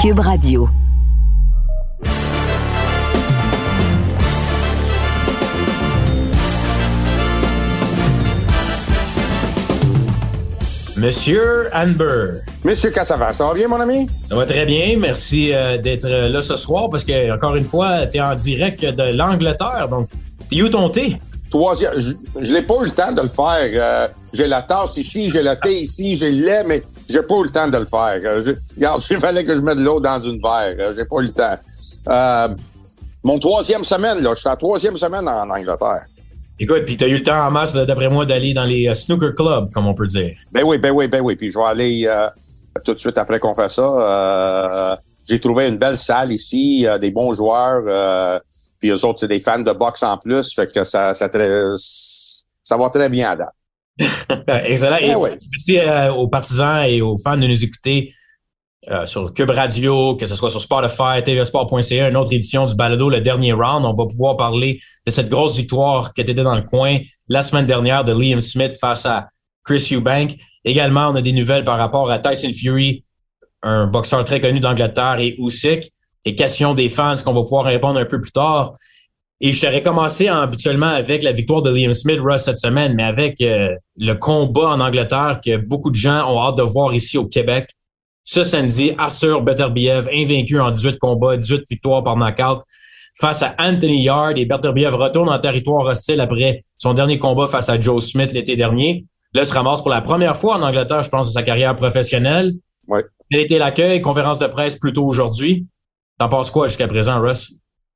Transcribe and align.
Cube 0.00 0.20
Radio. 0.20 0.66
Monsieur 10.96 11.68
Amber. 11.74 12.40
Monsieur 12.64 12.90
Cassavant, 12.90 13.30
ça 13.34 13.44
va 13.44 13.52
bien, 13.52 13.68
mon 13.68 13.78
ami? 13.78 14.06
Ça 14.30 14.36
va 14.36 14.46
très 14.46 14.64
bien. 14.64 14.96
Merci 14.98 15.52
euh, 15.52 15.76
d'être 15.76 16.08
là 16.08 16.40
ce 16.40 16.56
soir 16.56 16.88
parce 16.88 17.04
que, 17.04 17.30
encore 17.34 17.56
une 17.56 17.64
fois, 17.64 18.06
tu 18.06 18.16
es 18.16 18.20
en 18.22 18.34
direct 18.34 18.82
de 18.82 19.14
l'Angleterre. 19.14 19.86
Donc, 19.90 20.08
t'es 20.48 20.62
où 20.62 20.70
ton 20.70 20.88
thé? 20.88 21.18
Troisième, 21.50 21.98
je, 21.98 22.12
je 22.38 22.52
n'ai 22.52 22.62
pas 22.62 22.74
eu 22.82 22.84
le 22.84 22.90
temps 22.90 23.12
de 23.12 23.22
le 23.22 23.28
faire. 23.28 23.70
Euh, 23.74 24.08
j'ai 24.32 24.46
la 24.46 24.62
tasse 24.62 24.96
ici, 24.96 25.28
j'ai 25.28 25.42
le 25.42 25.54
thé 25.60 25.80
ici, 25.80 26.14
j'ai 26.14 26.30
le 26.30 26.44
lait, 26.44 26.64
mais 26.64 26.82
j'ai 27.08 27.22
pas 27.22 27.34
eu 27.36 27.44
le 27.44 27.50
temps 27.50 27.68
de 27.68 27.76
le 27.76 27.84
faire. 27.84 28.20
Euh, 28.24 28.40
je, 28.40 28.52
regarde, 28.76 29.02
il 29.10 29.18
fallait 29.18 29.44
que 29.44 29.54
je 29.54 29.60
mette 29.60 29.78
de 29.78 29.82
l'eau 29.82 30.00
dans 30.00 30.20
une 30.20 30.40
verre. 30.40 30.94
j'ai 30.94 31.04
pas 31.04 31.16
eu 31.18 31.24
le 31.24 31.32
temps. 31.32 32.54
mon 33.24 33.38
troisième 33.38 33.84
semaine, 33.84 34.20
là, 34.20 34.32
je 34.34 34.40
suis 34.40 34.48
à 34.48 34.52
la 34.52 34.56
troisième 34.56 34.96
semaine 34.96 35.28
en 35.28 35.50
Angleterre. 35.50 36.04
Écoute, 36.58 36.84
puis 36.84 36.96
tu 36.96 37.04
as 37.04 37.08
eu 37.08 37.16
le 37.16 37.22
temps 37.22 37.46
en 37.46 37.50
masse, 37.50 37.74
d'après 37.74 38.08
moi, 38.08 38.26
d'aller 38.26 38.52
dans 38.52 38.64
les 38.64 38.94
snooker 38.94 39.34
clubs, 39.34 39.72
comme 39.72 39.86
on 39.86 39.94
peut 39.94 40.06
dire. 40.06 40.34
Ben 40.52 40.62
oui, 40.64 40.78
ben 40.78 40.90
oui, 40.90 41.08
ben 41.08 41.20
oui. 41.22 41.34
Puis 41.34 41.50
je 41.50 41.58
vais 41.58 41.64
aller 41.64 42.06
tout 42.84 42.94
de 42.94 42.98
suite 42.98 43.18
après 43.18 43.38
qu'on 43.38 43.54
fait 43.54 43.68
ça. 43.68 43.82
Euh, 43.82 44.96
j'ai 45.24 45.40
trouvé 45.40 45.68
une 45.68 45.78
belle 45.78 45.98
salle 45.98 46.32
ici, 46.32 46.86
euh, 46.86 46.98
des 46.98 47.10
bons 47.10 47.32
joueurs. 47.32 47.82
Euh, 48.80 48.88
puis 48.88 48.88
eux 48.90 49.04
autres, 49.04 49.20
c'est 49.20 49.28
des 49.28 49.40
fans 49.40 49.60
de 49.60 49.72
boxe 49.72 50.02
en 50.02 50.18
plus. 50.18 50.54
Fait 50.54 50.66
que 50.66 50.84
ça, 50.84 51.12
ça, 51.12 51.28
ça 52.62 52.76
va 52.76 52.90
très 52.90 53.08
bien 53.08 53.30
à 53.30 53.36
date. 53.36 53.54
Excellent. 54.64 54.96
et 54.96 55.14
ben 55.14 55.38
merci 55.50 55.78
aux 56.16 56.28
partisans 56.28 56.84
et 56.86 57.02
aux 57.02 57.18
fans 57.18 57.36
de 57.36 57.46
nous 57.46 57.64
écouter 57.64 58.14
sur 59.04 59.34
Cube 59.34 59.50
Radio, 59.50 60.16
que 60.16 60.24
ce 60.24 60.34
soit 60.34 60.48
sur 60.48 60.62
Spotify, 60.62 61.22
tvsport.ca, 61.22 62.08
une 62.08 62.16
autre 62.16 62.32
édition 62.32 62.64
du 62.64 62.74
balado, 62.74 63.10
le 63.10 63.20
dernier 63.20 63.52
round. 63.52 63.84
On 63.84 63.92
va 63.92 64.06
pouvoir 64.06 64.38
parler 64.38 64.80
de 65.04 65.10
cette 65.10 65.28
grosse 65.28 65.54
victoire 65.56 66.14
qui 66.14 66.22
était 66.22 66.32
dans 66.32 66.54
le 66.54 66.62
coin 66.62 66.98
la 67.28 67.42
semaine 67.42 67.66
dernière 67.66 68.04
de 68.04 68.12
Liam 68.12 68.40
Smith 68.40 68.72
face 68.80 69.04
à 69.04 69.28
Chris 69.64 69.88
Eubank. 69.92 70.36
Également, 70.64 71.08
on 71.08 71.14
a 71.14 71.22
des 71.22 71.32
nouvelles 71.32 71.64
par 71.64 71.78
rapport 71.78 72.10
à 72.10 72.18
Tyson 72.18 72.52
Fury, 72.52 73.04
un 73.62 73.86
boxeur 73.86 74.24
très 74.24 74.40
connu 74.40 74.60
d'Angleterre, 74.60 75.16
et 75.20 75.36
Usyk, 75.38 75.92
et 76.24 76.34
questions 76.34 76.74
des 76.74 76.88
fans 76.88 77.14
qu'on 77.24 77.32
va 77.32 77.42
pouvoir 77.42 77.64
répondre 77.64 77.98
un 77.98 78.04
peu 78.04 78.20
plus 78.20 78.32
tard. 78.32 78.74
Et 79.42 79.52
je 79.52 79.60
t'aurais 79.60 79.82
commencé 79.82 80.28
habituellement 80.28 80.88
avec 80.88 81.22
la 81.22 81.32
victoire 81.32 81.62
de 81.62 81.70
Liam 81.70 81.94
Smith, 81.94 82.20
Russ, 82.22 82.42
cette 82.42 82.58
semaine, 82.58 82.94
mais 82.94 83.04
avec 83.04 83.40
euh, 83.40 83.74
le 83.96 84.12
combat 84.14 84.68
en 84.68 84.80
Angleterre 84.80 85.40
que 85.42 85.56
beaucoup 85.56 85.90
de 85.90 85.96
gens 85.96 86.30
ont 86.30 86.38
hâte 86.42 86.58
de 86.58 86.62
voir 86.62 86.92
ici 86.94 87.16
au 87.16 87.24
Québec. 87.24 87.70
Ce 88.22 88.44
samedi, 88.44 88.92
Assur 88.98 89.40
Beterbiev, 89.40 90.08
invaincu 90.12 90.60
en 90.60 90.70
18 90.70 90.98
combats, 90.98 91.38
18 91.38 91.62
victoires 91.70 92.04
par 92.04 92.16
knockout, 92.16 92.64
face 93.18 93.42
à 93.42 93.54
Anthony 93.58 94.02
Yard. 94.02 94.36
Et 94.36 94.44
Beterbiev 94.44 94.94
retourne 94.94 95.30
en 95.30 95.38
territoire 95.38 95.86
hostile 95.86 96.20
après 96.20 96.62
son 96.76 96.92
dernier 96.92 97.18
combat 97.18 97.48
face 97.48 97.70
à 97.70 97.80
Joe 97.80 98.04
Smith 98.04 98.32
l'été 98.32 98.56
dernier. 98.56 99.06
Là, 99.32 99.42
il 99.42 99.46
se 99.46 99.54
ramasse 99.54 99.80
pour 99.80 99.90
la 99.90 100.02
première 100.02 100.36
fois 100.36 100.56
en 100.56 100.62
Angleterre, 100.62 101.02
je 101.02 101.08
pense, 101.08 101.28
de 101.28 101.32
sa 101.32 101.42
carrière 101.42 101.74
professionnelle. 101.76 102.52
Oui. 102.88 103.00
Quel 103.30 103.40
était 103.40 103.58
l'accueil? 103.58 104.02
Conférence 104.02 104.38
de 104.38 104.48
presse 104.48 104.76
plutôt 104.76 105.06
aujourd'hui. 105.06 105.66
T'en 106.20 106.28
penses 106.28 106.50
quoi 106.50 106.66
jusqu'à 106.66 106.86
présent, 106.86 107.18
Russ? 107.18 107.50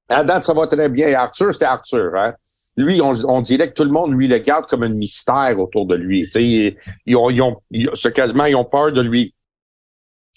À 0.08 0.25
date, 0.25 0.44
ça 0.44 0.55
va 0.55 0.67
très 0.67 0.89
bien. 0.89 1.12
Arthur, 1.12 1.55
c'est 1.55 1.67
Arthur. 1.67 2.11
Hein? 2.17 2.33
Lui, 2.75 3.03
on, 3.03 3.42
dirait 3.42 3.69
que 3.69 3.75
tout 3.75 3.84
le 3.84 3.91
monde, 3.91 4.12
lui, 4.12 4.27
le 4.28 4.39
garde 4.39 4.64
comme 4.64 4.83
un 4.83 4.89
mystère 4.89 5.61
autour 5.61 5.84
de 5.84 5.94
lui. 5.94 6.27
Ils, 6.34 6.75
ils, 7.05 7.17
ont, 7.17 7.28
ils, 7.28 7.42
ont, 7.42 8.11
quasiment, 8.14 8.47
ils 8.47 8.56
ont 8.56 8.64
peur 8.64 8.92
de 8.92 9.02
lui 9.02 9.34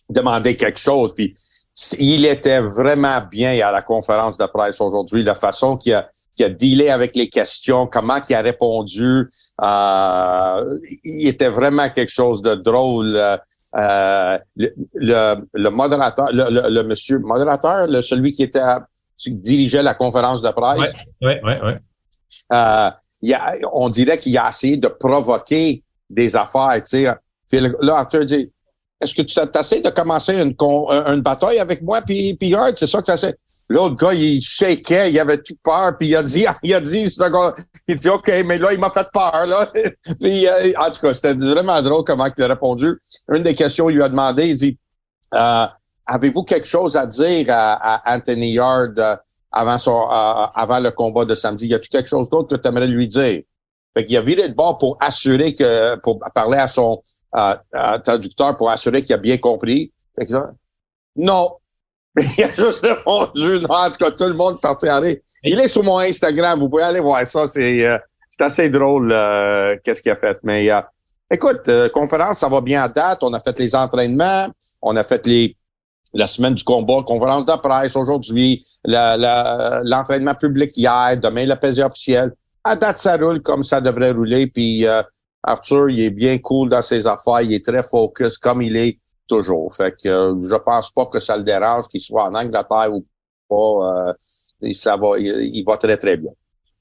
demander 0.10 0.58
quelque 0.58 0.80
chose. 0.80 1.16
Puis, 1.16 1.34
il 1.98 2.26
était 2.26 2.60
vraiment 2.60 3.22
bien 3.22 3.58
à 3.66 3.72
la 3.72 3.82
conférence 3.82 4.38
de 4.38 4.46
presse 4.48 4.82
aujourd'hui, 4.82 5.24
la 5.24 5.36
façon 5.36 5.78
qu'il 5.78 5.94
a, 5.94 6.10
a 6.42 6.50
dealé 6.50 6.90
avec 6.90 7.16
les 7.16 7.30
questions, 7.30 7.88
comment 7.88 8.20
il 8.30 8.36
a 8.36 8.42
répondu. 8.42 9.30
Euh, 9.62 10.80
il 11.06 11.30
était 11.30 11.50
vraiment 11.50 11.90
quelque 11.90 12.12
chose 12.12 12.42
de 12.42 12.54
drôle. 12.54 13.16
Euh, 13.76 14.38
le, 14.56 15.36
le, 15.54 15.70
modérateur, 15.70 16.28
le, 16.32 16.70
le, 16.70 16.84
monsieur 16.84 17.20
modérateur, 17.20 17.88
celui 18.04 18.32
qui 18.32 18.44
était 18.44 18.62
qui 19.18 19.32
dirigeait 19.32 19.84
la 19.84 19.94
conférence 19.94 20.42
de 20.42 20.50
presse. 20.52 20.94
Oui, 21.22 21.34
oui, 21.44 21.54
oui. 21.64 21.74
Euh, 22.54 22.90
on 23.74 23.90
dirait 23.90 24.18
qu'il 24.20 24.38
a 24.38 24.50
essayé 24.50 24.78
de 24.78 24.88
provoquer 24.88 25.84
des 26.10 26.36
affaires, 26.36 26.76
tu 26.78 27.06
sais. 27.06 27.08
Puis 27.50 27.60
là, 27.82 27.98
Arthur 27.98 28.26
dit, 28.26 28.52
est-ce 29.02 29.14
que 29.14 29.22
tu 29.22 29.40
essayé 29.60 29.82
de 29.82 29.90
commencer 29.90 30.36
une, 30.36 30.56
une 30.60 31.22
bataille 31.22 31.60
avec 31.60 31.82
moi 31.82 32.02
puis, 32.02 32.36
puis 32.36 32.56
c'est 32.76 32.88
ça 32.88 33.02
que 33.02 33.06
tu 33.06 33.12
essayé? 33.12 33.36
L'autre 33.70 33.96
gars, 33.96 34.14
il 34.14 34.42
shakeait, 34.42 35.12
il 35.12 35.20
avait 35.20 35.42
tout 35.42 35.56
peur, 35.62 35.98
puis 35.98 36.10
il 36.10 36.16
a 36.16 36.24
dit, 36.24 36.46
il 36.64 36.74
a 36.74 36.80
dit, 36.80 37.10
il 37.88 38.00
dit, 38.00 38.10
OK, 38.10 38.28
mais 38.46 38.58
là, 38.58 38.74
il 38.74 38.80
m'a 38.80 38.92
fait 38.92 39.08
peur, 39.12 39.46
là. 39.46 39.72
euh, 39.76 40.74
en 40.78 40.92
tout 40.92 41.02
cas, 41.02 41.14
c'était 41.14 41.34
vraiment 41.34 41.82
drôle 41.82 42.04
comment 42.06 42.28
il 42.36 42.44
a 42.44 42.48
répondu. 42.48 42.98
Une 43.34 43.44
des 43.44 43.56
questions, 43.56 43.90
il 43.90 43.96
lui 43.96 44.04
a 44.04 44.10
demandé, 44.10 44.48
il 44.48 44.56
dit, 44.56 44.78
euh, 45.34 45.66
avez-vous 46.06 46.44
quelque 46.44 46.68
chose 46.68 46.96
à 46.96 47.06
dire 47.06 47.48
à, 47.50 48.02
Anthony 48.06 48.54
Yard 48.54 48.98
euh, 48.98 49.16
avant 49.52 49.78
son, 49.78 50.08
avant 50.08 50.80
le 50.80 50.92
combat 50.92 51.26
de 51.26 51.36
samedi? 51.36 51.68
Y 51.68 51.74
a-tu 51.74 51.90
quelque 51.90 52.08
chose 52.08 52.30
d'autre 52.30 52.56
que 52.56 52.62
tu 52.62 52.68
aimerais 52.68 52.88
lui 52.88 53.08
dire? 53.08 53.42
Fait 53.94 54.06
qu'il 54.06 54.16
a 54.16 54.22
viré 54.22 54.48
de 54.48 54.54
bord 54.54 54.78
pour 54.78 54.98
assurer 55.02 55.56
que, 55.56 55.96
pour 55.98 56.20
parler 56.34 56.58
à 56.58 56.68
son 56.68 57.02
traducteur 58.04 58.58
pour 58.58 58.70
assurer 58.70 59.04
qu'il 59.04 59.14
a 59.14 59.18
bien 59.18 59.38
compris. 59.38 59.92
Fait 60.16 60.26
que 60.26 60.34
non, 61.16 61.58
il 62.38 62.44
a 62.44 62.52
juste 62.52 62.84
répondu, 62.84 63.60
non, 63.60 63.76
en 63.76 63.92
tout 63.92 63.98
cas, 64.00 64.12
tout 64.12 64.24
le 64.24 64.34
monde 64.34 64.60
parti 64.60 64.88
aller. 64.88 65.22
Il 65.44 65.60
est 65.60 65.68
sur 65.68 65.84
mon 65.84 66.00
Instagram, 66.00 66.60
vous 66.60 66.70
pouvez 66.70 66.84
aller 66.84 67.00
voir 67.00 67.26
ça, 67.28 67.48
c'est 67.48 67.86
euh, 67.86 67.98
assez 68.40 68.70
drôle 68.70 69.12
euh, 69.12 69.76
qu'est-ce 69.84 70.02
qu'il 70.02 70.12
a 70.12 70.16
fait. 70.16 70.38
Mais 70.42 70.72
euh, 70.72 70.82
écoute, 71.30 71.70
conférence, 71.94 72.40
ça 72.40 72.50
va 72.50 72.62
bien 72.62 72.84
à 72.84 72.90
date, 72.90 73.20
on 73.22 73.34
a 73.34 73.40
fait 73.40 73.58
les 73.60 73.76
entraînements, 73.76 74.48
on 74.82 74.96
a 74.96 75.04
fait 75.04 75.26
les 75.28 75.56
la 76.14 76.26
semaine 76.26 76.56
du 76.56 76.64
combat, 76.64 77.04
conférence 77.06 77.46
de 77.46 77.56
presse 77.58 77.96
aujourd'hui, 77.96 78.66
l'entraînement 78.86 80.34
public 80.34 80.72
hier, 80.76 81.18
demain 81.22 81.46
la 81.46 81.58
pesée 81.58 81.84
officielle. 81.84 82.32
À 82.64 82.76
date, 82.76 82.98
ça 82.98 83.18
roule 83.18 83.42
comme 83.42 83.62
ça 83.62 83.82
devrait 83.82 84.12
rouler, 84.12 84.48
puis 84.48 84.86
Arthur, 85.44 85.90
il 85.90 86.00
est 86.00 86.10
bien 86.10 86.40
cool 86.40 86.70
dans 86.70 86.82
ses 86.82 87.06
affaires, 87.06 87.42
il 87.42 87.54
est 87.54 87.64
très 87.64 87.84
focus 87.84 88.38
comme 88.38 88.62
il 88.62 88.78
est 88.78 88.98
toujours. 89.28 89.76
Fait 89.76 89.92
que 89.92 90.10
euh, 90.10 90.36
je 90.42 90.56
pense 90.56 90.90
pas 90.90 91.06
que 91.06 91.20
ça 91.20 91.38
le 91.38 91.44
dérange 91.44 91.88
qu'il 91.88 92.02
soit 92.02 92.24
en 92.24 92.34
Angleterre 92.34 92.90
ou 92.92 93.06
pas. 93.50 94.10
Euh, 94.10 94.74
ça 94.74 94.98
va, 94.98 95.20
il, 95.20 95.64
va 95.66 95.78
très, 95.78 95.98
très 95.98 96.18
bien. 96.18 96.32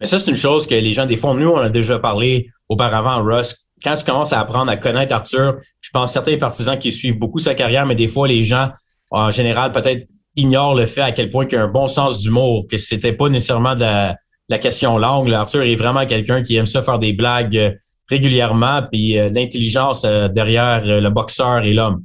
Mais 0.01 0.07
ça, 0.07 0.19
c'est 0.19 0.31
une 0.31 0.37
chose 0.37 0.67
que 0.67 0.75
les 0.75 0.93
gens, 0.93 1.07
des 1.07 1.17
fois, 1.17 1.35
nous, 1.35 1.51
on 1.51 1.59
a 1.59 1.69
déjà 1.69 1.99
parlé 1.99 2.49
auparavant, 2.69 3.23
Russ. 3.23 3.67
Quand 3.85 3.97
tu 3.97 4.05
commences 4.05 4.33
à 4.33 4.41
apprendre 4.41 4.71
à 4.71 4.77
connaître 4.77 5.15
Arthur, 5.15 5.59
je 5.81 5.91
pense 5.91 6.13
certains 6.13 6.39
partisans 6.39 6.79
qui 6.79 6.91
suivent 6.91 7.19
beaucoup 7.19 7.39
sa 7.39 7.55
carrière, 7.55 7.85
mais 7.85 7.95
des 7.95 8.07
fois, 8.07 8.27
les 8.27 8.43
gens, 8.43 8.71
en 9.11 9.31
général, 9.31 9.73
peut-être 9.73 10.07
ignorent 10.37 10.75
le 10.75 10.87
fait 10.87 11.03
à 11.03 11.13
quel 11.13 11.31
point 11.31 11.45
qu'il 11.47 11.59
a 11.59 11.63
un 11.63 11.69
bon 11.69 11.89
sens 11.89 12.21
d'humour, 12.21 12.67
que 12.71 12.79
c'était 12.79 13.13
pas 13.13 13.29
nécessairement 13.29 13.75
de 13.75 14.15
la, 14.49 14.59
question 14.59 14.97
longue. 14.97 15.33
Arthur 15.33 15.63
est 15.63 15.77
vraiment 15.77 16.07
quelqu'un 16.07 16.43
qui 16.43 16.57
aime 16.57 16.67
ça 16.67 16.81
faire 16.81 16.99
des 16.99 17.13
blagues 17.13 17.57
euh, 17.57 17.73
régulièrement, 18.09 18.83
puis 18.91 19.15
l'intelligence 19.15 20.03
derrière 20.03 20.83
le 20.85 21.09
boxeur 21.11 21.65
et 21.65 21.73
l'homme. 21.73 22.05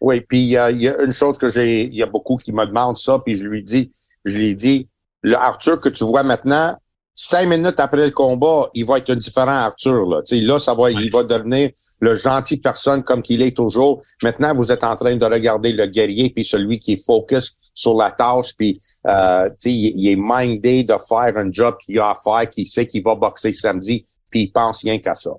Oui, 0.00 0.20
puis 0.20 0.40
il 0.40 0.48
y 0.48 0.56
a 0.56 0.70
une 0.70 1.12
chose 1.12 1.38
que 1.38 1.48
j'ai, 1.48 1.84
il 1.84 1.94
y 1.94 2.02
a 2.02 2.06
beaucoup 2.06 2.36
qui 2.36 2.52
me 2.52 2.66
demandent 2.66 2.98
ça, 2.98 3.18
puis 3.24 3.34
je 3.34 3.44
lui 3.44 3.62
dis, 3.62 3.90
je 4.24 4.38
lui 4.38 4.54
dis, 4.54 4.88
le 5.22 5.36
Arthur 5.36 5.80
que 5.80 5.88
tu 5.88 6.04
vois 6.04 6.22
maintenant, 6.22 6.76
cinq 7.16 7.48
minutes 7.48 7.80
après 7.80 8.04
le 8.04 8.10
combat, 8.10 8.68
il 8.74 8.84
va 8.84 8.98
être 8.98 9.10
un 9.10 9.16
différent 9.16 9.50
Arthur. 9.50 10.06
Là, 10.06 10.20
sais, 10.24 10.40
là 10.40 10.58
ça 10.58 10.74
va, 10.74 10.90
il 10.90 11.10
va 11.10 11.24
devenir 11.24 11.70
le 12.00 12.14
gentil 12.14 12.58
personne 12.58 13.02
comme 13.02 13.22
qu'il 13.22 13.40
est 13.40 13.56
toujours. 13.56 14.02
Maintenant, 14.22 14.54
vous 14.54 14.70
êtes 14.70 14.84
en 14.84 14.94
train 14.96 15.16
de 15.16 15.24
regarder 15.24 15.72
le 15.72 15.86
guerrier 15.86 16.30
puis 16.30 16.44
celui 16.44 16.78
qui 16.78 16.92
est 16.92 17.04
focus 17.04 17.56
sur 17.74 17.96
la 17.96 18.10
tâche 18.10 18.50
puis 18.56 18.80
euh, 19.06 19.48
il, 19.64 19.94
il 19.96 20.08
est 20.08 20.18
mindé 20.18 20.84
de 20.84 20.94
faire 21.08 21.36
un 21.36 21.50
job 21.50 21.76
qu'il 21.84 21.98
a 21.98 22.10
à 22.10 22.16
faire, 22.22 22.50
qu'il 22.50 22.66
sait 22.66 22.86
qu'il 22.86 23.02
va 23.02 23.14
boxer 23.14 23.52
samedi 23.52 24.04
puis 24.30 24.42
il 24.42 24.52
pense 24.52 24.82
rien 24.82 24.98
qu'à 24.98 25.14
ça. 25.14 25.30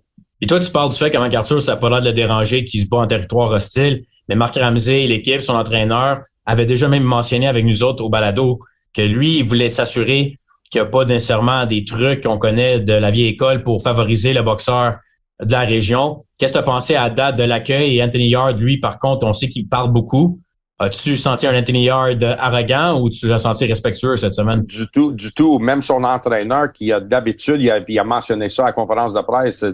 Et 0.41 0.47
toi, 0.47 0.59
tu 0.59 0.69
parles 0.71 0.89
du 0.91 0.97
fait 0.97 1.09
qu'avant 1.09 1.29
qu'Arthur, 1.29 1.61
ça 1.61 1.73
n'a 1.73 1.77
pas 1.77 1.89
l'air 1.89 2.01
de 2.01 2.05
le 2.05 2.13
déranger, 2.13 2.63
qu'il 2.63 2.81
se 2.81 2.85
bat 2.85 2.97
en 2.97 3.07
territoire 3.07 3.51
hostile. 3.51 4.03
Mais 4.29 4.35
Marc 4.35 4.55
Ramsey, 4.55 5.07
l'équipe, 5.07 5.41
son 5.41 5.53
entraîneur, 5.53 6.21
avait 6.45 6.65
déjà 6.65 6.87
même 6.87 7.03
mentionné 7.03 7.47
avec 7.47 7.65
nous 7.65 7.83
autres 7.83 8.03
au 8.03 8.09
balado 8.09 8.59
que 8.93 9.01
lui, 9.01 9.39
il 9.39 9.43
voulait 9.43 9.69
s'assurer 9.69 10.37
qu'il 10.69 10.81
n'y 10.81 10.87
a 10.87 10.89
pas 10.89 11.05
nécessairement 11.05 11.65
des 11.65 11.85
trucs 11.85 12.23
qu'on 12.23 12.37
connaît 12.37 12.79
de 12.79 12.93
la 12.93 13.11
vieille 13.11 13.29
école 13.29 13.63
pour 13.63 13.81
favoriser 13.81 14.33
le 14.33 14.41
boxeur 14.41 14.95
de 15.41 15.51
la 15.51 15.61
région. 15.61 16.25
Qu'est-ce 16.37 16.53
que 16.53 16.57
tu 16.57 16.61
as 16.61 16.63
pensé 16.63 16.95
à 16.95 17.09
date 17.09 17.37
de 17.37 17.43
l'accueil? 17.43 17.97
Et 17.97 18.03
Anthony 18.03 18.29
Yard, 18.29 18.57
lui, 18.59 18.79
par 18.79 18.99
contre, 18.99 19.25
on 19.25 19.33
sait 19.33 19.49
qu'il 19.49 19.67
parle 19.67 19.91
beaucoup. 19.91 20.39
As-tu 20.79 21.15
senti 21.15 21.47
un 21.47 21.57
Anthony 21.57 21.85
Yard 21.85 22.23
arrogant 22.37 22.99
ou 22.99 23.09
tu 23.09 23.27
l'as 23.27 23.39
senti 23.39 23.65
respectueux 23.65 24.15
cette 24.15 24.35
semaine? 24.35 24.61
Du 24.63 24.87
tout, 24.91 25.11
du 25.13 25.33
tout. 25.33 25.57
Même 25.57 25.81
son 25.81 26.03
entraîneur, 26.03 26.71
qui 26.71 26.91
a 26.91 26.99
d'habitude, 26.99 27.61
il, 27.61 27.99
a, 27.99 28.03
mentionné 28.03 28.49
ça 28.49 28.63
à 28.63 28.65
la 28.67 28.73
conférence 28.73 29.13
de 29.13 29.21
presse, 29.21 29.65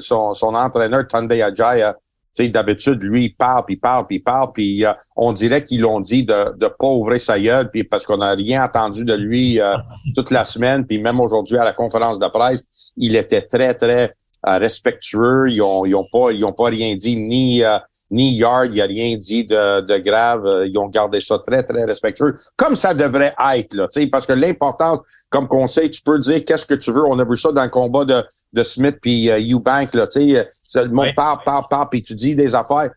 son, 0.00 0.32
son 0.32 0.54
entraîneur, 0.54 1.06
Tunde 1.06 1.32
Ajaya, 1.32 1.96
sais, 2.44 2.48
d'habitude, 2.48 3.02
lui, 3.02 3.26
il 3.26 3.34
parle, 3.34 3.64
puis 3.64 3.74
il 3.74 3.80
parle, 3.80 4.06
puis 4.06 4.16
il 4.16 4.22
parle, 4.22 4.52
puis 4.52 4.84
euh, 4.84 4.92
on 5.16 5.32
dirait 5.32 5.64
qu'ils 5.64 5.80
l'ont 5.80 6.00
dit 6.00 6.24
de 6.24 6.54
ne 6.60 6.68
pas 6.68 6.88
ouvrir 6.88 7.20
sa 7.20 7.38
gueule, 7.40 7.70
puis 7.70 7.84
parce 7.84 8.04
qu'on 8.04 8.18
n'a 8.18 8.32
rien 8.32 8.64
entendu 8.64 9.04
de 9.04 9.14
lui 9.14 9.60
euh, 9.60 9.76
toute 10.16 10.30
la 10.30 10.44
semaine, 10.44 10.86
puis 10.86 10.98
même 10.98 11.20
aujourd'hui 11.20 11.56
à 11.58 11.64
la 11.64 11.72
conférence 11.72 12.18
de 12.18 12.26
presse, 12.28 12.64
il 12.96 13.16
était 13.16 13.42
très, 13.42 13.74
très 13.74 14.14
euh, 14.46 14.58
respectueux. 14.58 15.46
Ils 15.48 15.62
ont, 15.62 15.84
ils 15.84 15.94
ont 15.94 16.06
pas, 16.10 16.32
ils 16.32 16.44
ont 16.44 16.52
pas 16.52 16.66
rien 16.66 16.94
dit 16.94 17.16
ni 17.16 17.62
ni 18.08 18.36
Yard, 18.36 18.68
il 18.72 18.80
a 18.80 18.84
rien 18.84 19.16
dit 19.16 19.44
de, 19.44 19.80
de 19.80 19.98
grave. 19.98 20.46
Ils 20.66 20.78
ont 20.78 20.86
gardé 20.86 21.20
ça 21.20 21.40
très, 21.44 21.64
très 21.64 21.84
respectueux, 21.84 22.36
comme 22.56 22.76
ça 22.76 22.94
devrait 22.94 23.34
être, 23.54 23.74
là, 23.74 23.88
parce 24.12 24.26
que 24.26 24.32
l'important, 24.32 25.02
comme 25.30 25.48
conseil, 25.48 25.90
tu 25.90 26.02
peux 26.02 26.18
dire 26.18 26.44
qu'est-ce 26.44 26.66
que 26.66 26.74
tu 26.74 26.92
veux. 26.92 27.04
On 27.04 27.18
a 27.18 27.24
vu 27.24 27.36
ça 27.36 27.50
dans 27.52 27.64
le 27.64 27.70
combat 27.70 28.04
de, 28.04 28.22
de 28.52 28.62
Smith 28.62 28.96
puis 29.02 29.24
uh, 29.24 29.54
Eubank, 29.54 29.92
là, 29.94 30.06
tu 30.06 30.20
sais, 30.28 30.48
le 30.84 30.90
monde 30.90 31.14
parle, 31.14 31.38
parle, 31.44 31.64
parle, 31.68 31.88
puis 31.90 32.02
tu 32.02 32.14
dis 32.14 32.34
des 32.34 32.54
affaires. 32.54 32.90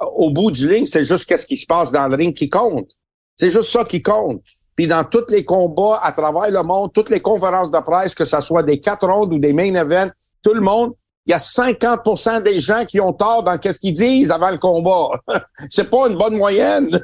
Au 0.00 0.30
bout 0.30 0.50
du 0.50 0.68
ligne, 0.68 0.86
c'est 0.86 1.04
juste 1.04 1.26
qu'est-ce 1.26 1.46
qui 1.46 1.56
se 1.56 1.66
passe 1.66 1.92
dans 1.92 2.08
le 2.08 2.16
ring 2.16 2.34
qui 2.34 2.50
compte. 2.50 2.88
C'est 3.36 3.48
juste 3.48 3.70
ça 3.70 3.84
qui 3.84 4.02
compte. 4.02 4.42
Puis 4.76 4.86
dans 4.86 5.04
tous 5.04 5.30
les 5.30 5.44
combats 5.44 6.00
à 6.02 6.12
travers 6.12 6.50
le 6.50 6.62
monde, 6.62 6.92
toutes 6.92 7.10
les 7.10 7.20
conférences 7.20 7.70
de 7.70 7.78
presse, 7.80 8.14
que 8.14 8.24
ce 8.24 8.40
soit 8.40 8.62
des 8.62 8.80
quatre 8.80 9.06
rondes 9.06 9.32
ou 9.32 9.38
des 9.38 9.52
main 9.52 9.74
events, 9.74 10.10
tout 10.42 10.54
le 10.54 10.60
monde, 10.60 10.92
il 11.26 11.30
y 11.30 11.34
a 11.34 11.38
50% 11.38 12.42
des 12.42 12.58
gens 12.58 12.84
qui 12.84 13.00
ont 13.00 13.12
tort 13.12 13.44
dans 13.44 13.56
qu'est-ce 13.58 13.78
qu'ils 13.78 13.92
disent 13.92 14.32
avant 14.32 14.50
le 14.50 14.58
combat. 14.58 15.10
c'est 15.70 15.88
pas 15.88 16.08
une 16.08 16.16
bonne 16.16 16.36
moyenne. 16.36 16.88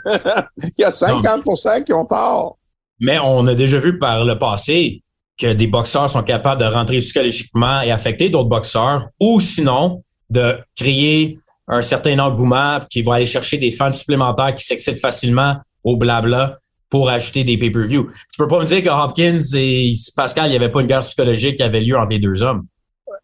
il 0.56 0.72
y 0.78 0.84
a 0.84 0.90
50% 0.90 1.84
qui 1.84 1.92
ont 1.92 2.04
tort. 2.04 2.58
Mais 3.00 3.18
on 3.20 3.46
a 3.46 3.54
déjà 3.54 3.78
vu 3.78 3.98
par 3.98 4.24
le 4.24 4.36
passé 4.36 5.02
que 5.38 5.52
des 5.52 5.66
boxeurs 5.66 6.10
sont 6.10 6.22
capables 6.22 6.60
de 6.60 6.66
rentrer 6.66 6.98
psychologiquement 6.98 7.80
et 7.80 7.90
affecter 7.90 8.28
d'autres 8.28 8.48
boxeurs, 8.48 9.06
ou 9.20 9.40
sinon 9.40 10.02
de 10.30 10.58
créer 10.76 11.38
un 11.68 11.82
certain 11.82 12.18
engouement 12.18 12.80
qui 12.90 13.02
va 13.02 13.14
aller 13.14 13.24
chercher 13.24 13.58
des 13.58 13.70
fans 13.70 13.92
supplémentaires 13.92 14.54
qui 14.54 14.64
s'excitent 14.64 15.00
facilement 15.00 15.56
au 15.84 15.96
blabla 15.96 16.58
pour 16.90 17.10
ajouter 17.10 17.44
des 17.44 17.58
pay-per-view. 17.58 18.06
Tu 18.32 18.38
peux 18.38 18.48
pas 18.48 18.60
me 18.60 18.64
dire 18.64 18.82
que 18.82 18.88
Hopkins 18.88 19.40
et 19.54 19.92
Pascal, 20.16 20.46
il 20.46 20.50
n'y 20.50 20.56
avait 20.56 20.70
pas 20.70 20.80
une 20.80 20.86
guerre 20.86 21.00
psychologique 21.00 21.56
qui 21.56 21.62
avait 21.62 21.80
lieu 21.80 21.96
entre 21.96 22.10
les 22.10 22.18
deux 22.18 22.42
hommes 22.42 22.66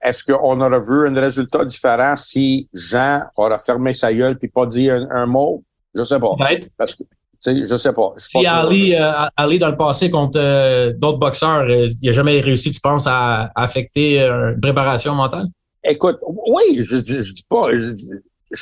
est-ce 0.05 0.23
qu'on 0.23 0.61
aurait 0.61 0.81
vu 0.81 1.09
un 1.09 1.15
résultat 1.19 1.65
différent 1.65 2.15
si 2.17 2.69
Jean 2.75 3.23
aurait 3.37 3.59
fermé 3.59 3.95
sa 3.95 4.13
gueule 4.13 4.39
puis 4.39 4.49
pas 4.49 4.67
dit 4.67 4.91
un, 4.91 5.27
mot? 5.27 5.65
Je 5.95 6.05
sais 6.05 6.19
pas. 6.19 6.35
Peut-être. 6.37 6.69
Parce 6.77 6.95
que, 6.95 7.05
je 7.47 7.77
sais 7.77 7.93
pas. 7.93 8.13
si 8.17 8.47
Ali, 8.47 8.95
euh, 8.95 9.13
Ali, 9.37 9.59
dans 9.59 9.71
le 9.71 9.77
passé, 9.77 10.11
contre 10.11 10.39
euh, 10.39 10.93
d'autres 10.97 11.19
boxeurs, 11.19 11.65
euh, 11.69 11.89
il 12.01 12.07
n'a 12.07 12.13
jamais 12.13 12.41
réussi, 12.41 12.71
tu 12.71 12.81
penses, 12.81 13.07
à, 13.07 13.51
affecter 13.55 14.21
une 14.21 14.61
préparation 14.61 15.15
mentale? 15.15 15.47
Écoute, 15.85 16.19
oui, 16.27 16.79
je, 16.81 16.97
je, 16.97 17.35
dis 17.35 17.45
pas. 17.49 17.69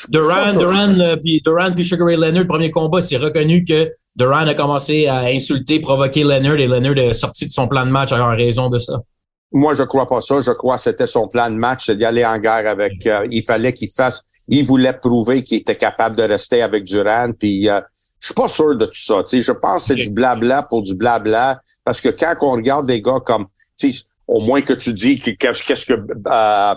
Duran, 0.09 0.53
Duran, 0.59 1.17
puis 1.23 1.41
Duran 1.45 1.73
puis 1.73 1.85
Sugar 1.85 2.07
Ray 2.07 2.17
Leonard, 2.17 2.47
premier 2.47 2.71
combat, 2.71 3.01
c'est 3.01 3.19
reconnu 3.19 3.65
que 3.65 3.91
Duran 4.17 4.47
a 4.47 4.55
commencé 4.55 5.07
à 5.07 5.25
insulter, 5.25 5.81
provoquer 5.81 6.25
Leonard 6.25 6.57
et 6.57 6.67
Leonard 6.67 6.97
est 6.99 7.13
sorti 7.13 7.47
de 7.47 7.51
son 7.51 7.69
plan 7.69 7.85
de 7.85 7.91
match 7.91 8.13
en 8.13 8.35
raison 8.35 8.69
de 8.69 8.79
ça. 8.79 9.01
Moi, 9.53 9.75
je 9.75 9.83
crois 9.83 10.07
pas 10.07 10.21
ça. 10.21 10.41
Je 10.41 10.51
crois 10.51 10.77
que 10.77 10.83
c'était 10.83 11.07
son 11.07 11.29
plan 11.29 11.51
de 11.51 11.57
match, 11.57 11.85
c'est 11.87 11.97
d'y 11.97 12.05
aller 12.05 12.25
en 12.25 12.39
guerre 12.39 12.67
avec. 12.67 13.07
Euh, 13.07 13.27
il 13.31 13.45
fallait 13.45 13.75
qu'il 13.75 13.91
fasse. 13.91 14.23
Il 14.49 14.67
voulait 14.67 14.95
prouver 14.95 15.45
qu'il 15.45 15.59
était 15.59 15.77
capable 15.77 16.17
de 16.17 16.23
rester 16.23 16.63
avec 16.63 16.85
Duran. 16.85 17.33
Puis, 17.39 17.69
euh, 17.69 17.81
je 18.23 18.29
suis 18.29 18.35
pas 18.35 18.49
sûr 18.49 18.77
de 18.77 18.87
tout 18.87 18.93
ça. 18.93 19.23
sais, 19.25 19.43
je 19.43 19.53
pense 19.53 19.83
que 19.83 19.89
c'est 19.89 20.03
du 20.03 20.11
blabla 20.11 20.63
pour 20.63 20.83
du 20.83 20.95
blabla. 20.95 21.61
Parce 21.85 22.01
que 22.01 22.09
quand 22.09 22.35
on 22.43 22.53
regarde 22.53 22.87
des 22.87 23.03
gars 23.03 23.21
comme, 23.25 23.49
au 24.29 24.41
moins 24.41 24.63
que 24.63 24.73
tu 24.73 24.93
dis 24.93 25.21
qu'est-ce 25.21 25.85
que 25.85 25.95
euh, 26.29 26.75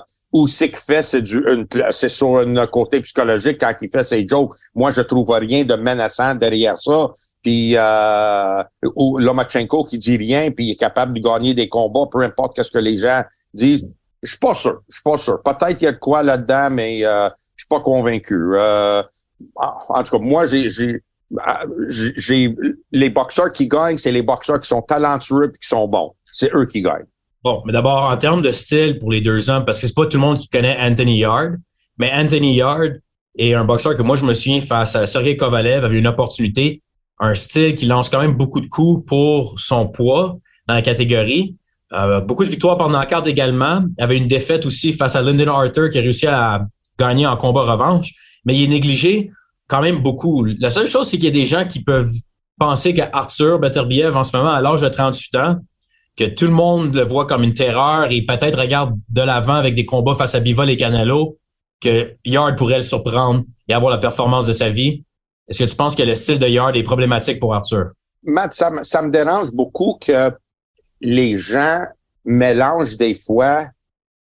c'est 0.48 0.70
que 0.72 0.78
fait, 0.78 1.04
c'est 1.04 1.22
du, 1.22 1.46
c'est 1.92 2.10
sur 2.10 2.40
un 2.40 2.68
côté 2.68 3.00
psychologique 3.02 3.60
quand 3.62 3.74
il 3.80 3.90
fait 3.90 4.04
ses 4.04 4.28
jokes. 4.28 4.54
Moi, 4.74 4.90
je 4.90 5.02
trouve 5.02 5.30
rien 5.30 5.64
de 5.64 5.76
menaçant 5.76 6.36
derrière 6.36 6.78
ça 6.80 7.12
puis 7.46 7.78
euh, 7.78 8.64
ou 8.96 9.20
Lomachenko 9.20 9.84
qui 9.84 10.00
dit 10.00 10.18
rien, 10.18 10.50
puis 10.50 10.66
il 10.66 10.72
est 10.72 10.78
capable 10.78 11.14
de 11.14 11.20
gagner 11.20 11.54
des 11.54 11.70
combats, 11.70 12.08
peu 12.12 12.22
importe 12.22 12.62
ce 12.64 12.72
que 12.72 12.80
les 12.80 12.96
gens 12.96 13.22
disent. 13.54 13.88
Je 14.24 14.30
suis 14.32 14.40
pas 14.40 14.56
sûr. 14.56 14.82
Je 14.90 14.96
suis 14.96 15.04
pas 15.04 15.18
sûr. 15.18 15.44
Peut-être 15.44 15.78
qu'il 15.78 15.86
y 15.86 15.88
a 15.88 15.92
de 15.92 16.00
quoi 16.00 16.24
là-dedans, 16.24 16.72
mais 16.72 17.06
euh, 17.06 17.30
je 17.56 17.66
suis 17.66 17.68
pas 17.70 17.82
convaincu. 17.82 18.36
Euh, 18.56 19.04
en 19.58 20.04
tout 20.04 20.18
cas, 20.18 20.24
moi, 20.24 20.46
j'ai, 20.46 20.70
j'ai, 20.70 21.04
j'ai 21.90 22.56
les 22.92 23.10
boxeurs 23.10 23.52
qui 23.52 23.68
gagnent, 23.68 23.98
c'est 23.98 24.12
les 24.12 24.22
boxeurs 24.22 24.62
qui 24.62 24.68
sont 24.68 24.82
talentueux 24.82 25.46
et 25.46 25.58
qui 25.58 25.68
sont 25.68 25.88
bons. 25.88 26.14
C'est 26.32 26.54
eux 26.54 26.66
qui 26.66 26.82
gagnent. 26.82 27.08
Bon, 27.44 27.62
mais 27.66 27.74
d'abord, 27.74 28.10
en 28.10 28.18
termes 28.18 28.42
de 28.42 28.52
style 28.52 29.00
pour 29.00 29.12
les 29.12 29.22
deux 29.22 29.50
hommes, 29.50 29.66
parce 29.66 29.80
que 29.80 29.88
c'est 29.88 29.94
pas 29.94 30.06
tout 30.06 30.18
le 30.18 30.22
monde 30.22 30.38
qui 30.38 30.50
connaît 30.50 30.78
Anthony 30.80 31.20
Yard, 31.20 31.58
mais 31.98 32.12
Anthony 32.14 32.56
Yard 32.56 33.00
est 33.38 33.54
un 33.54 33.66
boxeur 33.66 33.96
que 33.96 34.02
moi, 34.02 34.16
je 34.16 34.26
me 34.26 34.34
souviens 34.34 34.62
face 34.62 34.96
à 34.96 35.06
Sergei 35.06 35.36
Kovalev 35.38 35.86
avait 35.86 35.98
une 35.98 36.08
opportunité 36.08 36.82
un 37.20 37.34
style 37.34 37.76
qui 37.76 37.86
lance 37.86 38.10
quand 38.10 38.20
même 38.20 38.34
beaucoup 38.34 38.62
de 38.62 38.68
coups 38.68 39.06
pour 39.06 39.60
son 39.60 39.88
poids 39.88 40.38
dans 40.68 40.74
la 40.74 40.82
catégorie. 40.82 41.56
Euh, 41.94 42.20
beaucoup 42.20 42.44
de 42.44 42.50
victoires 42.50 42.78
pendant 42.78 43.00
la 43.00 43.06
carte 43.06 43.28
également. 43.28 43.84
Il 43.98 44.04
avait 44.04 44.18
une 44.18 44.28
défaite 44.28 44.66
aussi 44.66 44.94
face 44.94 45.16
à 45.16 45.22
Lyndon 45.22 45.54
Arthur 45.54 45.90
qui 45.90 45.98
a 45.98 46.02
réussi 46.02 46.28
à 46.28 46.66
gagner 47.00 47.28
en 47.28 47.38
combat 47.38 47.62
revanche, 47.62 48.12
mais 48.46 48.56
il 48.56 48.64
est 48.64 48.68
négligé 48.68 49.32
quand 49.68 49.82
même 49.82 50.00
beaucoup. 50.00 50.46
La 50.46 50.70
seule 50.70 50.88
chose, 50.88 51.10
c'est 51.10 51.18
qu'il 51.18 51.26
y 51.26 51.30
a 51.30 51.32
des 51.32 51.46
gens 51.46 51.66
qui 51.66 51.84
peuvent 51.84 52.12
penser 52.60 52.94
qu'Arthur 52.94 53.60
Beterbiev, 53.60 54.16
en 54.16 54.24
ce 54.24 54.36
moment, 54.36 54.52
à 54.52 54.62
l'âge 54.62 54.82
de 54.82 54.90
38 54.90 55.36
ans, 55.36 55.56
que 56.18 56.24
tout 56.24 56.46
le 56.46 56.52
monde 56.52 56.96
le 56.96 57.04
voit 57.04 57.26
comme 57.26 57.44
une 57.44 57.54
terreur 57.54 58.12
et 58.12 58.22
peut-être 58.22 58.60
regarde 58.60 58.94
de 59.10 59.22
l'avant 59.22 59.56
avec 59.56 59.76
des 59.76 59.86
combats 59.86 60.14
face 60.14 60.36
à 60.36 60.40
Bivol 60.40 60.70
et 60.70 60.78
Canelo, 60.78 61.38
que 61.82 62.16
Yard 62.24 62.58
pourrait 62.58 62.78
le 62.78 62.84
surprendre 62.84 63.44
et 63.68 63.74
avoir 63.74 63.92
la 63.92 63.98
performance 63.98 64.46
de 64.46 64.54
sa 64.54 64.70
vie. 64.70 65.04
Est-ce 65.48 65.64
que 65.64 65.70
tu 65.70 65.76
penses 65.76 65.96
que 65.96 66.04
le 66.04 66.16
style 66.16 66.40
de 66.40 66.48
Yard 66.48 66.76
est 66.76 66.84
problématique 66.84 67.40
pour 67.40 67.54
Arthur? 67.54 67.92
Matt, 68.24 68.54
ça, 68.54 68.72
me 68.72 69.12
dérange 69.12 69.52
beaucoup 69.52 69.98
que 70.02 70.32
les 71.02 71.36
gens 71.36 71.84
mélangent 72.24 72.98
des 72.98 73.16
fois 73.16 73.68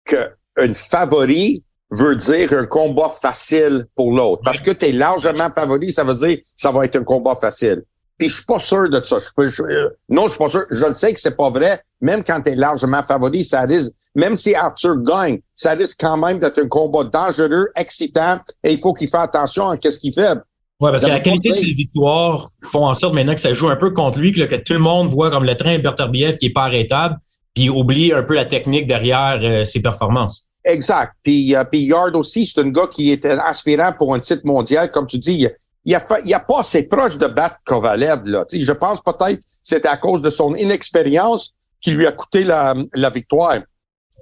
qu'un 0.05 0.73
favori 0.73 1.65
veut 1.95 2.17
dire 2.17 2.53
un 2.53 2.67
combat 2.67 3.09
facile 3.09 3.87
pour 3.95 4.13
l'autre. 4.13 4.43
Parce 4.45 4.61
que 4.61 4.71
tu 4.71 4.87
es 4.87 4.93
largement 4.93 5.51
favori, 5.55 5.93
ça 5.93 6.05
veut 6.05 6.15
dire 6.15 6.37
que 6.37 6.43
ça 6.57 6.71
va 6.71 6.85
être 6.85 6.97
un 6.97 7.05
combat 7.05 7.37
facile. 7.37 7.83
Puis 8.19 8.29
je 8.29 8.37
suis 8.37 8.45
pas 8.45 8.59
sûr 8.59 8.89
de 8.89 9.03
ça. 9.03 9.17
Je, 9.19 9.63
non, 10.09 10.27
je 10.27 10.31
suis 10.31 10.39
pas 10.39 10.49
sûr. 10.49 10.63
Je 10.71 10.87
le 10.87 10.95
sais 10.95 11.13
que 11.13 11.21
c'est 11.21 11.37
pas 11.37 11.51
vrai. 11.51 11.81
Même 12.01 12.23
quand 12.23 12.41
tu 12.43 12.51
es 12.51 12.55
largement 12.55 13.03
favori, 13.03 13.45
ça 13.45 13.63
risque, 13.63 13.91
même 14.15 14.37
si 14.37 14.55
Arthur 14.55 14.99
gagne, 15.03 15.41
ça 15.55 15.73
risque 15.73 15.97
quand 15.99 16.17
même 16.17 16.39
d'être 16.39 16.61
un 16.61 16.69
combat 16.69 17.05
dangereux, 17.05 17.69
excitant, 17.75 18.39
et 18.63 18.73
il 18.73 18.79
faut 18.79 18.93
qu'il 18.93 19.09
fasse 19.09 19.25
attention 19.25 19.71
à 19.71 19.77
ce 19.81 19.99
qu'il 19.99 20.13
fait. 20.13 20.39
Oui, 20.81 20.91
parce 20.91 21.05
que 21.05 21.09
la 21.09 21.21
qualité 21.21 21.51
de 21.51 21.55
ses 21.55 21.73
victoires 21.73 22.49
font 22.65 22.87
en 22.87 22.95
sorte 22.95 23.15
maintenant 23.15 23.35
que 23.35 23.41
ça 23.41 23.53
joue 23.53 23.69
un 23.69 23.77
peu 23.77 23.91
contre 23.91 24.19
lui, 24.19 24.33
que, 24.33 24.57
tout 24.57 24.73
le 24.73 24.81
monde 24.81 25.11
voit 25.11 25.31
comme 25.31 25.45
le 25.45 25.57
train 25.57 25.79
Berterbiev 25.79 26.37
qui 26.37 26.47
est 26.47 26.53
pas 26.53 26.65
arrêtable, 26.65 27.17
puis 27.55 27.71
oublie 27.71 28.13
un 28.13 28.23
peu 28.23 28.35
la 28.35 28.45
technique 28.45 28.87
derrière 28.87 29.39
euh, 29.43 29.65
ses 29.65 29.81
performances. 29.81 30.49
Exact. 30.65 31.13
Puis, 31.23 31.55
euh, 31.55 31.65
puis 31.65 31.83
Yard 31.83 32.17
aussi, 32.17 32.47
c'est 32.47 32.61
un 32.61 32.71
gars 32.71 32.87
qui 32.87 33.13
est 33.13 33.25
aspirant 33.27 33.93
pour 33.93 34.15
un 34.15 34.21
titre 34.21 34.43
mondial. 34.45 34.91
Comme 34.91 35.07
tu 35.07 35.19
dis, 35.19 35.47
il 35.85 35.95
a, 35.95 36.03
il 36.25 36.33
a 36.35 36.41
pas 36.41 36.61
assez 36.61 36.85
proche 36.85 37.19
de 37.19 37.27
battre 37.27 37.57
Kovalev. 37.65 38.25
Là. 38.25 38.45
je 38.51 38.73
pense 38.73 39.03
peut-être 39.03 39.37
que 39.37 39.43
c'est 39.63 39.85
à 39.85 39.97
cause 39.97 40.23
de 40.23 40.31
son 40.31 40.55
inexpérience 40.55 41.53
qui 41.81 41.91
lui 41.91 42.07
a 42.07 42.13
coûté 42.13 42.45
la, 42.45 42.75
la 42.95 43.11
victoire. 43.11 43.61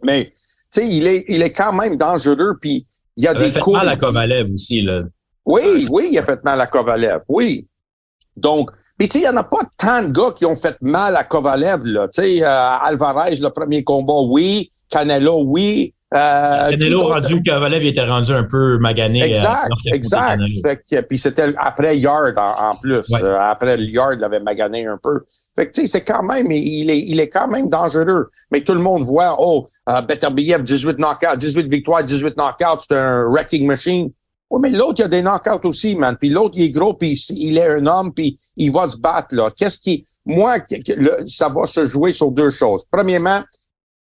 Mais 0.03 0.33
il 0.77 1.07
est, 1.07 1.25
il 1.29 1.43
est 1.43 1.53
quand 1.53 1.73
même 1.73 1.97
dangereux. 1.97 2.59
Puis 2.61 2.85
il 3.17 3.25
y 3.25 3.29
a 3.29 3.35
des 3.35 3.51
fait 3.51 3.65
mal 3.69 3.89
à 3.89 3.97
Kovalev 3.97 4.51
aussi. 4.53 4.83
Là. 4.83 5.03
Oui, 5.45 5.87
oui, 5.91 6.09
il 6.13 6.19
a 6.19 6.23
fait 6.23 6.43
mal 6.45 6.61
à 6.61 6.67
Kovalev, 6.67 7.23
oui. 7.29 7.67
Donc, 8.37 8.71
puis 8.97 9.09
tu 9.09 9.19
sais, 9.19 9.25
il 9.25 9.29
n'y 9.29 9.29
en 9.29 9.37
a 9.37 9.45
pas 9.45 9.63
tant 9.77 10.03
de 10.03 10.09
gars 10.09 10.33
qui 10.37 10.47
ont 10.47 10.57
fait 10.57 10.77
mal 10.81 11.17
à 11.17 11.25
Kovalev, 11.25 11.85
là. 11.85 12.09
Tu 12.09 12.23
sais, 12.23 12.43
euh, 12.43 12.47
Alvarez, 12.49 13.37
le 13.37 13.49
premier 13.51 13.85
combat, 13.85 14.21
oui. 14.27 14.71
Canelo, 14.91 15.43
oui. 15.45 15.95
Euh, 16.14 16.71
Canelo 16.71 17.04
rendu, 17.04 17.42
Kovalev 17.42 17.85
était 17.85 18.04
rendu 18.04 18.33
un 18.33 18.45
peu 18.45 18.78
magané. 18.78 19.23
Euh, 19.23 19.26
exact, 19.26 20.42
exact. 20.45 21.09
puis 21.09 21.19
c'était 21.19 21.54
après 21.57 21.97
Yard 21.99 22.35
en, 22.37 22.75
plus. 22.76 23.07
Euh, 23.14 23.38
après 23.40 23.78
Yard, 23.81 24.16
il 24.19 24.25
avait 24.25 24.40
magané 24.40 24.87
un 24.87 24.99
peu. 25.02 25.21
Fait 25.57 25.66
que 25.66 25.73
tu 25.73 25.83
sais, 25.83 25.87
c'est 25.87 26.04
quand 26.04 26.23
même, 26.23 26.50
il 26.50 26.90
est, 26.90 27.00
il 27.00 27.19
est 27.19 27.28
quand 27.28 27.49
même 27.49 27.69
dangereux. 27.69 28.28
Mais 28.50 28.62
tout 28.62 28.75
le 28.75 28.81
monde 28.81 29.04
voit, 29.04 29.37
oh, 29.38 29.66
uh, 29.88 30.02
Beterbiev, 30.07 30.62
18 30.62 30.99
knockouts, 30.99 31.37
18 31.37 31.69
victoires, 31.69 32.04
18 32.04 32.37
knockouts, 32.37 32.85
c'est 32.88 32.97
un 32.97 33.25
wrecking 33.28 33.66
machine. 33.66 34.11
Oui, 34.50 34.61
mais 34.61 34.71
l'autre, 34.71 34.97
il 34.99 35.04
a 35.04 35.09
des 35.09 35.23
knockouts 35.23 35.66
aussi, 35.66 35.95
man. 35.95 36.16
Puis 36.21 36.28
l'autre, 36.28 36.54
il 36.59 36.64
est 36.64 36.71
gros, 36.71 36.92
puis 36.92 37.19
il 37.31 37.57
est 37.57 37.69
un 37.69 37.87
homme, 37.87 38.12
puis 38.12 38.37
il 38.59 38.71
va 38.71 38.87
se 38.87 38.99
battre, 38.99 39.35
là. 39.35 39.50
Qu'est-ce 39.57 39.78
qui... 39.78 40.04
Moi, 40.26 40.59
ça 41.26 41.49
va 41.49 41.64
se 41.64 41.87
jouer 41.87 42.12
sur 42.12 42.31
deux 42.31 42.50
choses. 42.50 42.85
Premièrement, 42.92 43.40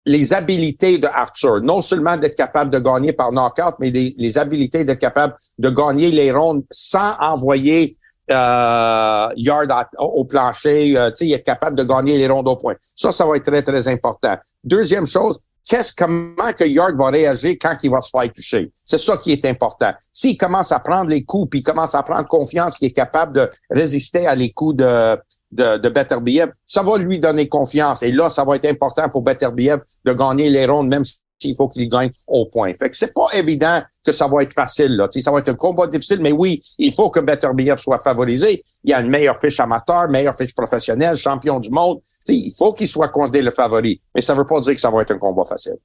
les 0.04 0.32
habilités 0.32 0.98
de 0.98 1.06
Arthur. 1.06 1.60
Non 1.60 1.80
seulement 1.80 2.16
d'être 2.16 2.36
capable 2.36 2.70
de 2.70 2.78
gagner 2.78 3.12
par 3.12 3.32
knockout, 3.32 3.74
mais 3.78 3.90
les, 3.90 4.14
les 4.18 4.38
habilités 4.38 4.84
d'être 4.84 4.98
capable 4.98 5.34
de 5.58 5.70
gagner 5.70 6.10
les 6.10 6.32
rondes 6.32 6.64
sans 6.70 7.16
envoyer 7.20 7.96
euh, 8.30 9.28
yard 9.36 9.86
au 9.98 10.24
plancher. 10.24 10.96
Euh, 10.96 11.10
il 11.20 11.32
est 11.32 11.42
capable 11.42 11.76
de 11.76 11.84
gagner 11.84 12.18
les 12.18 12.26
rondes 12.26 12.48
au 12.48 12.56
point. 12.56 12.74
Ça, 12.96 13.12
ça 13.12 13.26
va 13.26 13.36
être 13.36 13.44
très, 13.44 13.62
très 13.62 13.88
important. 13.88 14.36
Deuxième 14.64 15.06
chose, 15.06 15.40
qu'est-ce 15.68 15.92
comment 15.94 16.52
que 16.56 16.64
Yard 16.64 16.96
va 16.96 17.10
réagir 17.10 17.56
quand 17.60 17.76
il 17.82 17.90
va 17.90 18.00
se 18.00 18.10
faire 18.10 18.32
toucher? 18.32 18.72
C'est 18.84 18.98
ça 18.98 19.16
qui 19.16 19.32
est 19.32 19.44
important. 19.44 19.92
S'il 20.12 20.36
commence 20.36 20.72
à 20.72 20.80
prendre 20.80 21.10
les 21.10 21.24
coups, 21.24 21.50
puis 21.50 21.60
il 21.60 21.62
commence 21.62 21.94
à 21.94 22.02
prendre 22.02 22.28
confiance 22.28 22.76
qu'il 22.76 22.88
est 22.88 22.92
capable 22.92 23.34
de 23.34 23.50
résister 23.70 24.26
à 24.26 24.34
les 24.34 24.52
coups 24.52 24.76
de 24.76 25.18
de, 25.52 25.76
de 25.76 26.52
ça 26.66 26.82
va 26.82 26.98
lui 26.98 27.20
donner 27.20 27.48
confiance. 27.48 28.02
Et 28.02 28.10
là, 28.10 28.28
ça 28.28 28.44
va 28.44 28.56
être 28.56 28.64
important 28.64 29.08
pour 29.08 29.22
Beterbiev 29.22 29.80
de 30.04 30.12
gagner 30.12 30.48
les 30.48 30.66
rondes, 30.66 30.88
même 30.88 31.04
s'il 31.40 31.54
faut 31.56 31.68
qu'il 31.68 31.88
gagne 31.88 32.10
au 32.26 32.46
point. 32.46 32.72
Fait 32.74 32.90
que 32.90 32.96
c'est 32.96 33.12
pas 33.12 33.28
évident 33.34 33.82
que 34.04 34.12
ça 34.12 34.28
va 34.28 34.42
être 34.42 34.54
facile. 34.54 34.96
Là. 34.96 35.08
ça 35.10 35.30
va 35.30 35.40
être 35.40 35.50
un 35.50 35.54
combat 35.54 35.86
difficile, 35.86 36.20
mais 36.20 36.32
oui, 36.32 36.62
il 36.78 36.94
faut 36.94 37.10
que 37.10 37.20
Beterbiev 37.20 37.76
soit 37.76 37.98
favorisé. 37.98 38.64
Il 38.84 38.90
y 38.90 38.94
a 38.94 39.00
une 39.00 39.10
meilleure 39.10 39.38
fiche 39.40 39.60
amateur, 39.60 40.08
meilleure 40.08 40.36
fiche 40.36 40.54
professionnelle, 40.54 41.16
champion 41.16 41.60
du 41.60 41.70
monde. 41.70 41.98
il 42.28 42.52
faut 42.56 42.72
qu'il 42.72 42.88
soit 42.88 43.08
considéré 43.08 43.44
le 43.44 43.50
favori. 43.50 44.00
Mais 44.14 44.22
ça 44.22 44.34
veut 44.34 44.46
pas 44.46 44.60
dire 44.60 44.74
que 44.74 44.80
ça 44.80 44.90
va 44.90 45.02
être 45.02 45.12
un 45.12 45.18
combat 45.18 45.44
facile. 45.44 45.76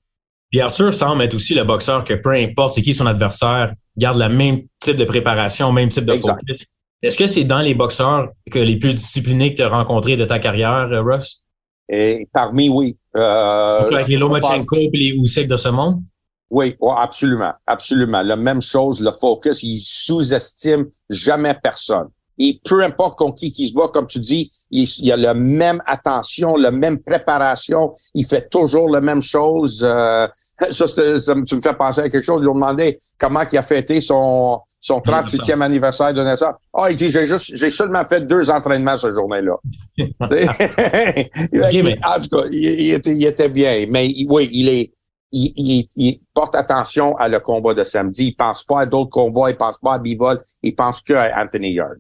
Puis 0.50 0.62
Arthur 0.62 0.94
semble 0.94 1.24
être 1.24 1.34
aussi 1.34 1.54
le 1.54 1.66
boxeur 1.66 2.06
que 2.06 2.14
peu 2.14 2.32
importe 2.32 2.76
c'est 2.76 2.82
qui 2.82 2.94
son 2.94 3.06
adversaire, 3.06 3.74
garde 3.98 4.18
le 4.18 4.30
même 4.30 4.62
type 4.80 4.96
de 4.96 5.04
préparation, 5.04 5.74
même 5.74 5.90
type 5.90 6.06
de 6.06 6.14
focus. 6.14 6.66
Est-ce 7.04 7.18
que 7.18 7.28
c'est 7.28 7.44
dans 7.44 7.62
les 7.62 7.76
boxeurs 7.76 8.30
que 8.52 8.60
les 8.60 8.78
plus 8.78 8.94
disciplinés 8.94 9.52
que 9.52 9.58
tu 9.58 9.64
as 9.64 9.70
rencontrés 9.70 10.16
de 10.16 10.26
ta 10.26 10.40
carrière, 10.40 10.90
euh, 10.92 11.02
Russ? 11.02 11.46
Et 11.90 12.28
parmi, 12.34 12.70
oui. 12.70 12.98
Euh, 13.16 13.82
Donc, 13.82 13.94
avec 13.94 14.08
les 14.08 14.18
Lomachenko 14.18 14.76
et 14.76 14.90
les 14.94 15.10
Usyk 15.10 15.48
de 15.48 15.56
ce 15.56 15.70
monde? 15.70 16.02
Oui, 16.50 16.76
absolument, 16.98 17.54
absolument. 17.66 18.22
La 18.22 18.36
même 18.36 18.62
chose, 18.62 19.02
le 19.02 19.12
focus, 19.12 19.64
il 19.64 19.80
sous-estime 19.80 20.88
jamais 21.10 21.56
personne. 21.62 22.08
Et 22.40 22.60
peu 22.64 22.84
importe 22.84 23.18
contre 23.18 23.36
qui 23.36 23.54
il 23.58 23.68
se 23.68 23.74
bat, 23.74 23.90
comme 23.92 24.08
tu 24.08 24.20
dis, 24.20 24.52
il, 24.70 24.88
il 25.00 25.12
a 25.12 25.18
la 25.18 25.34
même 25.34 25.82
attention, 25.86 26.56
la 26.56 26.72
même 26.72 27.00
préparation, 27.00 27.94
il 28.14 28.26
fait 28.26 28.50
toujours 28.50 28.90
la 28.90 29.02
même 29.02 29.22
chose. 29.22 29.84
Euh, 29.84 30.28
ça, 30.72 30.88
ça, 30.88 31.36
tu 31.46 31.56
me 31.56 31.62
fais 31.62 31.74
penser 31.74 32.02
à 32.02 32.10
quelque 32.10 32.24
chose. 32.24 32.42
Ils 32.42 32.44
lui 32.44 32.50
ont 32.50 32.56
demandé 32.56 32.98
comment 33.20 33.44
il 33.52 33.58
a 33.58 33.64
fêté 33.64 34.02
son, 34.02 34.60
son 34.80 35.00
38e 35.00 35.62
anniversaire 35.62 36.14
de 36.14 36.22
naissance. 36.24 36.54
Ah, 36.74 36.84
oh, 36.84 36.86
il 36.90 36.96
dit, 36.96 37.10
j'ai 37.10 37.26
juste, 37.26 37.56
j'ai 37.56 37.70
seulement 37.70 38.06
fait 38.06 38.22
deux 38.22 38.50
entraînements 38.50 38.98
ce 38.98 39.12
journée-là. 39.12 39.56
En 42.04 42.20
tout 42.20 42.30
cas, 42.30 42.46
il, 42.52 42.94
était, 42.94 43.16
il 43.16 43.26
était 43.26 43.50
bien. 43.50 43.86
Mais 43.90 44.14
oui, 44.30 44.50
il 44.52 44.70
est, 44.70 44.94
il, 45.32 45.88
il, 45.96 46.20
porte 46.34 46.56
attention 46.56 47.16
à 47.18 47.28
le 47.28 47.40
combat 47.40 47.74
de 47.74 47.84
samedi. 47.84 48.28
Il 48.28 48.36
pense 48.36 48.64
pas 48.64 48.82
à 48.82 48.86
d'autres 48.86 49.10
combats. 49.10 49.50
Il 49.50 49.58
pense 49.58 49.78
pas 49.80 49.96
à 49.96 50.00
Bivol. 50.00 50.42
Il 50.62 50.76
pense 50.76 51.02
que 51.02 51.14
à 51.14 51.42
Anthony 51.42 51.74
Yard. 51.74 51.98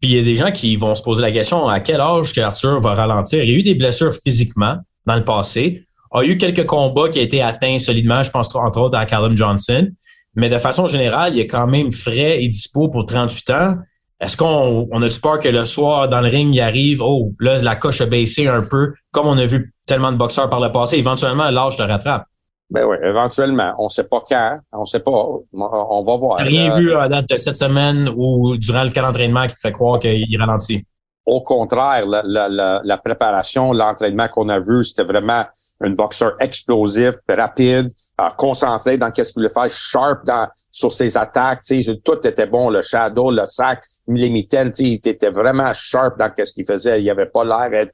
Puis 0.00 0.12
il 0.12 0.16
y 0.16 0.20
a 0.20 0.24
des 0.24 0.34
gens 0.34 0.50
qui 0.50 0.76
vont 0.76 0.94
se 0.94 1.02
poser 1.02 1.22
la 1.22 1.30
question 1.30 1.68
à 1.68 1.80
quel 1.80 2.00
âge 2.00 2.32
qu'Arthur 2.32 2.80
va 2.80 2.94
ralentir? 2.94 3.42
Il 3.44 3.50
y 3.50 3.54
a 3.54 3.58
eu 3.58 3.62
des 3.62 3.74
blessures 3.74 4.14
physiquement 4.14 4.78
dans 5.06 5.16
le 5.16 5.24
passé 5.24 5.84
a 6.14 6.24
eu 6.24 6.36
quelques 6.36 6.64
combats 6.64 7.08
qui 7.08 7.18
ont 7.18 7.22
été 7.22 7.42
atteints 7.42 7.78
solidement, 7.78 8.22
je 8.22 8.30
pense 8.30 8.54
entre 8.54 8.80
autres 8.80 8.96
à 8.96 9.04
Callum 9.04 9.36
Johnson. 9.36 9.88
Mais 10.36 10.48
de 10.48 10.58
façon 10.58 10.86
générale, 10.86 11.34
il 11.34 11.40
est 11.40 11.46
quand 11.46 11.66
même 11.66 11.92
frais 11.92 12.42
et 12.42 12.48
dispo 12.48 12.88
pour 12.88 13.06
38 13.06 13.50
ans. 13.50 13.76
Est-ce 14.20 14.36
qu'on 14.36 14.88
on 14.90 15.02
a 15.02 15.08
du 15.08 15.20
peur 15.20 15.40
que 15.40 15.48
le 15.48 15.64
soir, 15.64 16.08
dans 16.08 16.20
le 16.20 16.28
ring, 16.28 16.54
il 16.54 16.60
arrive, 16.60 17.02
oh, 17.02 17.32
là, 17.40 17.58
la 17.58 17.76
coche 17.76 18.00
a 18.00 18.06
baissé 18.06 18.46
un 18.46 18.62
peu, 18.62 18.94
comme 19.10 19.26
on 19.26 19.36
a 19.38 19.46
vu 19.46 19.74
tellement 19.86 20.12
de 20.12 20.16
boxeurs 20.16 20.48
par 20.48 20.60
le 20.60 20.72
passé, 20.72 20.96
éventuellement, 20.96 21.50
l'âge 21.50 21.76
te 21.76 21.82
rattrape? 21.82 22.24
Ben 22.70 22.84
oui, 22.86 22.96
éventuellement. 23.04 23.74
On 23.78 23.88
sait 23.88 24.04
pas 24.04 24.22
quand, 24.26 24.58
on 24.72 24.84
sait 24.86 25.00
pas. 25.00 25.10
On 25.10 26.02
va 26.04 26.16
voir. 26.16 26.38
Rien 26.38 26.76
vu 26.76 26.94
à 26.94 27.08
date 27.08 27.28
de 27.28 27.36
cette 27.36 27.56
semaine 27.56 28.08
ou 28.16 28.56
durant 28.56 28.84
le 28.84 28.90
cas 28.90 29.02
d'entraînement 29.02 29.46
qui 29.46 29.54
te 29.54 29.60
fait 29.60 29.72
croire 29.72 30.00
qu'il 30.00 30.40
ralentit? 30.40 30.84
Au 31.26 31.42
contraire, 31.42 32.06
la, 32.06 32.22
la, 32.24 32.80
la 32.82 32.98
préparation, 32.98 33.72
l'entraînement 33.72 34.28
qu'on 34.28 34.48
a 34.48 34.60
vu, 34.60 34.84
c'était 34.84 35.04
vraiment 35.04 35.44
un 35.80 35.90
boxeur 35.90 36.36
explosif, 36.40 37.14
rapide, 37.28 37.90
euh, 38.20 38.28
concentré 38.38 38.96
dans 38.96 39.10
qu'est-ce 39.10 39.32
qu'il 39.32 39.42
voulait 39.42 39.52
faire, 39.52 39.70
sharp 39.70 40.24
dans, 40.24 40.48
sur 40.70 40.92
ses 40.92 41.16
attaques, 41.16 41.62
tout 42.04 42.26
était 42.26 42.46
bon, 42.46 42.70
le 42.70 42.80
shadow, 42.82 43.30
le 43.30 43.44
sac, 43.46 43.82
les 44.06 44.30
mitaines, 44.30 44.72
il 44.78 45.00
était 45.04 45.30
vraiment 45.30 45.72
sharp 45.72 46.18
dans 46.18 46.30
qu'est-ce 46.30 46.52
qu'il 46.52 46.66
faisait, 46.66 47.02
il 47.02 47.10
avait 47.10 47.26
pas 47.26 47.44
l'air. 47.44 47.86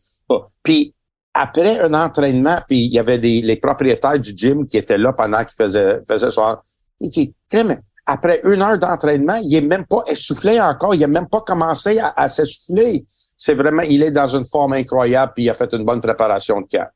Puis 0.62 0.94
après 1.32 1.80
un 1.80 1.94
entraînement, 1.94 2.58
puis 2.66 2.84
il 2.86 2.92
y 2.92 2.98
avait 2.98 3.18
des 3.18 3.40
les 3.40 3.56
propriétaires 3.56 4.18
du 4.18 4.32
gym 4.36 4.66
qui 4.66 4.76
étaient 4.76 4.98
là 4.98 5.12
pendant 5.12 5.44
qu'il 5.44 5.54
faisait 5.56 6.00
faisait 6.06 6.30
ça. 6.30 6.60
Il 6.98 7.08
dit, 7.08 7.34
après 8.06 8.40
une 8.44 8.62
heure 8.62 8.78
d'entraînement, 8.78 9.36
il 9.42 9.54
est 9.54 9.60
même 9.60 9.86
pas 9.86 10.02
essoufflé 10.06 10.60
encore, 10.60 10.94
il 10.94 11.04
a 11.04 11.08
même 11.08 11.28
pas 11.28 11.40
commencé 11.40 11.98
à, 11.98 12.12
à 12.16 12.28
s'essouffler. 12.28 13.04
C'est 13.36 13.54
vraiment, 13.54 13.82
il 13.82 14.02
est 14.02 14.10
dans 14.10 14.26
une 14.26 14.44
forme 14.44 14.74
incroyable, 14.74 15.32
puis 15.34 15.44
il 15.44 15.50
a 15.50 15.54
fait 15.54 15.72
une 15.72 15.84
bonne 15.84 16.00
préparation 16.00 16.60
de 16.60 16.66
camp. 16.66 16.86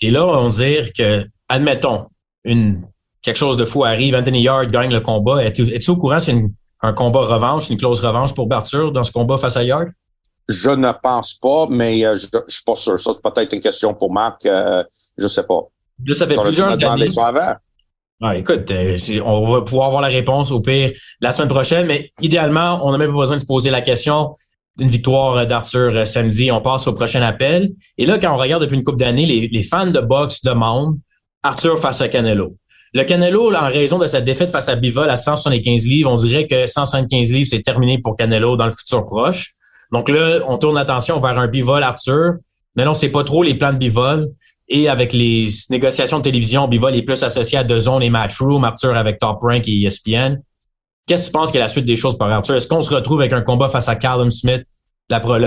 Et 0.00 0.10
là, 0.10 0.26
on 0.26 0.48
dire 0.48 0.92
que, 0.92 1.26
admettons, 1.48 2.06
une, 2.44 2.82
quelque 3.22 3.36
chose 3.36 3.56
de 3.56 3.64
fou 3.64 3.84
arrive, 3.84 4.14
Anthony 4.14 4.42
Yard 4.42 4.70
gagne 4.70 4.92
le 4.92 5.00
combat. 5.00 5.44
Es-tu 5.44 5.90
au 5.90 5.96
courant 5.96 6.20
c'est 6.20 6.36
un 6.82 6.92
combat 6.92 7.20
revanche, 7.20 7.70
une 7.70 7.78
clause 7.78 8.04
revanche 8.04 8.34
pour 8.34 8.46
Bartur 8.46 8.92
dans 8.92 9.04
ce 9.04 9.12
combat 9.12 9.38
face 9.38 9.56
à 9.56 9.62
Yard? 9.62 9.88
Je 10.48 10.70
ne 10.70 10.92
pense 11.02 11.34
pas, 11.34 11.66
mais 11.70 12.04
euh, 12.04 12.16
je, 12.16 12.26
ne 12.26 12.42
suis 12.48 12.64
pas 12.64 12.74
sûr. 12.74 12.98
Ça, 12.98 13.12
c'est 13.12 13.22
peut-être 13.22 13.52
une 13.54 13.60
question 13.60 13.94
pour 13.94 14.12
Marc. 14.12 14.44
Euh, 14.44 14.84
je 15.16 15.26
sais 15.26 15.44
pas. 15.44 15.60
Là, 16.04 16.14
ça 16.14 16.26
fait 16.26 16.36
plusieurs 16.36 16.84
années. 16.84 17.08
Ah, 18.22 18.36
écoute, 18.36 18.70
euh, 18.70 18.96
on 19.24 19.44
va 19.50 19.62
pouvoir 19.62 19.88
avoir 19.88 20.02
la 20.02 20.08
réponse 20.08 20.50
au 20.50 20.60
pire 20.60 20.92
la 21.20 21.32
semaine 21.32 21.48
prochaine, 21.48 21.86
mais 21.86 22.10
idéalement, 22.20 22.80
on 22.86 22.92
n'a 22.92 22.98
même 22.98 23.10
pas 23.10 23.18
besoin 23.18 23.36
de 23.36 23.40
se 23.40 23.46
poser 23.46 23.70
la 23.70 23.80
question 23.80 24.34
d'une 24.76 24.88
victoire 24.88 25.46
d'Arthur 25.46 25.92
euh, 25.94 26.04
samedi. 26.04 26.50
On 26.50 26.60
passe 26.60 26.86
au 26.86 26.92
prochain 26.92 27.22
appel. 27.22 27.70
Et 27.98 28.06
là, 28.06 28.18
quand 28.18 28.34
on 28.34 28.36
regarde 28.36 28.62
depuis 28.62 28.76
une 28.76 28.82
couple 28.82 28.98
d'années, 28.98 29.26
les, 29.26 29.62
fans 29.62 29.86
de 29.86 30.00
boxe 30.00 30.42
demandent 30.42 30.98
Arthur 31.42 31.78
face 31.78 32.00
à 32.00 32.08
Canelo. 32.08 32.56
Le 32.92 33.04
Canelo, 33.04 33.52
en 33.54 33.68
raison 33.68 33.98
de 33.98 34.06
sa 34.06 34.20
défaite 34.20 34.50
face 34.50 34.68
à 34.68 34.76
Bivol 34.76 35.10
à 35.10 35.16
175 35.16 35.86
livres, 35.86 36.12
on 36.12 36.16
dirait 36.16 36.46
que 36.46 36.66
175 36.66 37.32
livres, 37.32 37.48
c'est 37.50 37.62
terminé 37.62 37.98
pour 37.98 38.16
Canelo 38.16 38.56
dans 38.56 38.66
le 38.66 38.72
futur 38.72 39.04
proche. 39.04 39.54
Donc 39.92 40.08
là, 40.08 40.40
on 40.46 40.58
tourne 40.58 40.76
l'attention 40.76 41.18
vers 41.20 41.38
un 41.38 41.48
Bivol 41.48 41.82
Arthur. 41.82 42.34
Mais 42.76 42.84
non, 42.84 42.94
c'est 42.94 43.10
pas 43.10 43.24
trop 43.24 43.42
les 43.42 43.54
plans 43.54 43.72
de 43.72 43.78
Bivol. 43.78 44.30
Et 44.68 44.88
avec 44.88 45.12
les 45.12 45.48
négociations 45.70 46.18
de 46.18 46.22
télévision, 46.22 46.66
Bivol 46.68 46.94
est 46.96 47.02
plus 47.02 47.22
associé 47.22 47.58
à 47.58 47.78
Zone 47.78 48.02
et 48.02 48.10
Matchroom, 48.10 48.64
Arthur 48.64 48.96
avec 48.96 49.18
Top 49.18 49.38
Rank 49.42 49.68
et 49.68 49.82
ESPN. 49.82 50.40
Qu'est-ce 51.06 51.24
que 51.24 51.26
tu 51.26 51.32
penses 51.32 51.52
que 51.52 51.58
la 51.58 51.68
suite 51.68 51.84
des 51.84 51.96
choses 51.96 52.16
par 52.16 52.30
Arthur? 52.30 52.56
Est-ce 52.56 52.66
qu'on 52.66 52.80
se 52.80 52.94
retrouve 52.94 53.20
avec 53.20 53.32
un 53.32 53.42
combat 53.42 53.68
face 53.68 53.88
à 53.88 53.96
Callum 53.96 54.30
Smith 54.30 54.62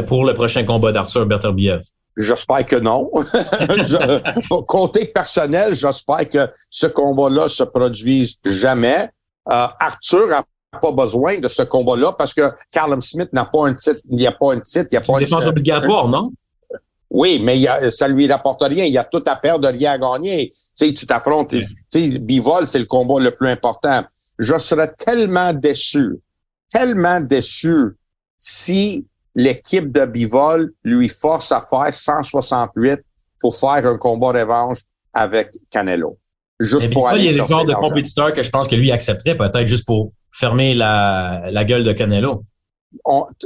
pour 0.07 0.23
le 0.25 0.33
prochain 0.33 0.63
combat 0.63 0.91
d'Arthur 0.91 1.25
Beterbiev? 1.25 1.81
J'espère 2.15 2.65
que 2.65 2.75
non. 2.75 3.09
côté 4.67 5.05
personnel, 5.05 5.73
j'espère 5.73 6.29
que 6.29 6.49
ce 6.69 6.87
combat-là 6.87 7.49
se 7.49 7.63
produise 7.63 8.35
jamais. 8.45 9.09
Euh, 9.49 9.67
Arthur 9.79 10.27
n'a 10.27 10.43
pas 10.79 10.91
besoin 10.91 11.39
de 11.39 11.47
ce 11.47 11.63
combat-là 11.63 12.13
parce 12.13 12.33
que 12.33 12.51
Callum 12.71 13.01
Smith 13.01 13.29
n'a 13.33 13.45
pas 13.45 13.67
un 13.67 13.73
titre, 13.73 14.01
il 14.09 14.17
n'y 14.17 14.27
a 14.27 14.31
pas 14.31 14.53
un 14.53 14.59
titre, 14.59 14.87
il 14.91 14.95
n'y 14.95 14.97
a 14.97 15.01
pas 15.01 15.13
une 15.13 15.19
défense 15.19 15.45
obligatoire, 15.45 16.07
non? 16.07 16.31
Oui, 17.09 17.39
mais 17.41 17.59
il 17.59 17.91
ça 17.91 18.07
lui 18.07 18.31
rapporte 18.31 18.61
rien. 18.61 18.83
Il 18.83 18.93
y 18.93 18.97
a 18.97 19.05
tout 19.05 19.23
à 19.25 19.37
perdre, 19.37 19.69
rien 19.69 19.93
à 19.93 19.97
gagner. 19.97 20.49
Tu 20.49 20.87
sais, 20.87 20.93
tu 20.93 21.07
t'affrontes. 21.07 21.49
Tu 21.49 21.65
sais, 21.89 22.09
Bivol, 22.19 22.67
c'est 22.67 22.79
le 22.79 22.85
combat 22.85 23.19
le 23.19 23.31
plus 23.31 23.47
important 23.47 24.03
je 24.39 24.57
serais 24.57 24.93
tellement 24.97 25.53
déçu, 25.53 26.17
tellement 26.71 27.19
déçu 27.19 27.95
si 28.39 29.05
l'équipe 29.35 29.91
de 29.91 30.05
Bivol 30.05 30.71
lui 30.83 31.09
force 31.09 31.51
à 31.51 31.61
faire 31.61 31.93
168 31.93 32.99
pour 33.39 33.55
faire 33.55 33.85
un 33.85 33.97
combat 33.97 34.31
revanche 34.31 34.79
avec 35.13 35.51
Canelo. 35.69 36.17
Juste 36.59 36.91
pour 36.91 37.07
aller 37.07 37.23
Il 37.23 37.31
y 37.31 37.39
a 37.39 37.43
des 37.43 37.47
genres 37.47 37.65
de 37.65 37.73
compétiteurs 37.73 38.33
que 38.33 38.41
je 38.41 38.49
pense 38.49 38.67
que 38.67 38.75
lui 38.75 38.91
accepterait 38.91 39.37
peut-être 39.37 39.67
juste 39.67 39.85
pour 39.85 40.11
fermer 40.31 40.73
la, 40.73 41.49
la 41.51 41.65
gueule 41.65 41.83
de 41.83 41.91
Canelo. 41.91 42.43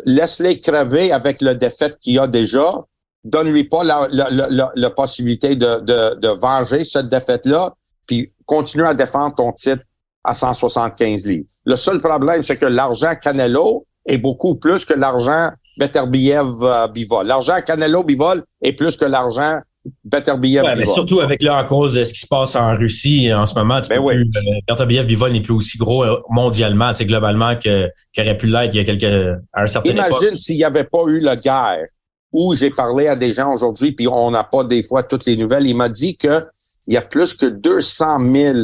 Laisse-les 0.06 0.60
crever 0.60 1.12
avec 1.12 1.42
le 1.42 1.56
défaite 1.56 1.98
qu'il 2.00 2.20
a 2.20 2.28
déjà. 2.28 2.86
Donne-lui 3.24 3.66
pas 3.66 3.84
la, 3.84 4.08
la, 4.12 4.72
la, 4.74 4.90
possibilité 4.90 5.56
de, 5.56 5.80
de, 5.82 6.20
de 6.20 6.28
venger 6.40 6.84
cette 6.84 7.08
défaite-là, 7.10 7.76
puis 8.08 8.34
continue 8.46 8.84
à 8.84 8.96
défendre 8.96 9.36
ton 9.36 9.52
titre 9.52 9.84
à 10.24 10.34
175 10.34 11.26
livres. 11.26 11.48
Le 11.66 11.76
seul 11.76 12.00
problème, 12.00 12.44
c'est 12.44 12.58
que 12.58 12.66
l'argent 12.66 13.14
Canelo 13.22 13.86
est 14.06 14.18
beaucoup 14.18 14.56
plus 14.56 14.86
que 14.86 14.94
l'argent 14.94 15.52
Beterbiev-Bivol. 15.80 17.26
L'argent 17.26 17.60
Canelo-Bivol 17.66 18.44
est 18.62 18.74
plus 18.74 18.98
que 18.98 19.06
l'argent 19.06 19.60
Beterbiev. 20.04 20.64
Ouais, 20.64 20.76
mais 20.76 20.86
surtout 20.86 21.22
avec 21.22 21.42
là, 21.42 21.64
en 21.64 21.66
cause 21.66 21.94
de 21.94 22.04
ce 22.04 22.14
qui 22.14 22.20
se 22.20 22.28
passe 22.28 22.56
en 22.56 22.78
Russie 22.78 23.34
en 23.34 23.48
ce 23.48 23.56
moment, 23.56 23.82
tu 23.82 23.90
ben 23.90 24.00
oui. 24.00 24.14
Euh, 24.14 24.52
Beterbiev-Bivol 24.68 25.32
n'est 25.32 25.42
plus 25.42 25.54
aussi 25.54 25.78
gros 25.78 26.04
euh, 26.04 26.22
mondialement, 26.30 26.94
c'est 26.94 27.06
globalement 27.06 27.56
que 27.56 27.90
qu'il 28.14 28.24
aurait 28.24 28.38
pu 28.38 28.46
l'être 28.48 28.76
il 28.76 28.78
y 28.78 28.80
a 28.80 28.84
quelques 28.84 29.40
à 29.54 29.64
un 29.64 29.68
certain 29.68 29.90
Imagine 29.90 30.36
s'il 30.36 30.58
n'y 30.58 30.64
avait 30.64 30.84
pas 30.84 31.04
eu 31.08 31.20
la 31.20 31.36
guerre 31.36 31.88
où 32.32 32.54
j'ai 32.54 32.70
parlé 32.70 33.08
à 33.08 33.16
des 33.16 33.34
gens 33.34 33.52
aujourd'hui, 33.52 33.92
puis 33.92 34.08
on 34.08 34.32
n'a 34.32 34.44
pas 34.44 34.64
des 34.64 34.84
fois 34.84 35.04
toutes 35.04 35.26
les 35.26 35.36
nouvelles. 35.36 35.66
Il 35.66 35.76
m'a 35.76 35.90
dit 35.90 36.16
que 36.16 36.46
il 36.88 36.94
y 36.94 36.98
a 36.98 37.02
plus 37.02 37.34
que 37.34 37.46
200 37.48 38.20
000 38.34 38.58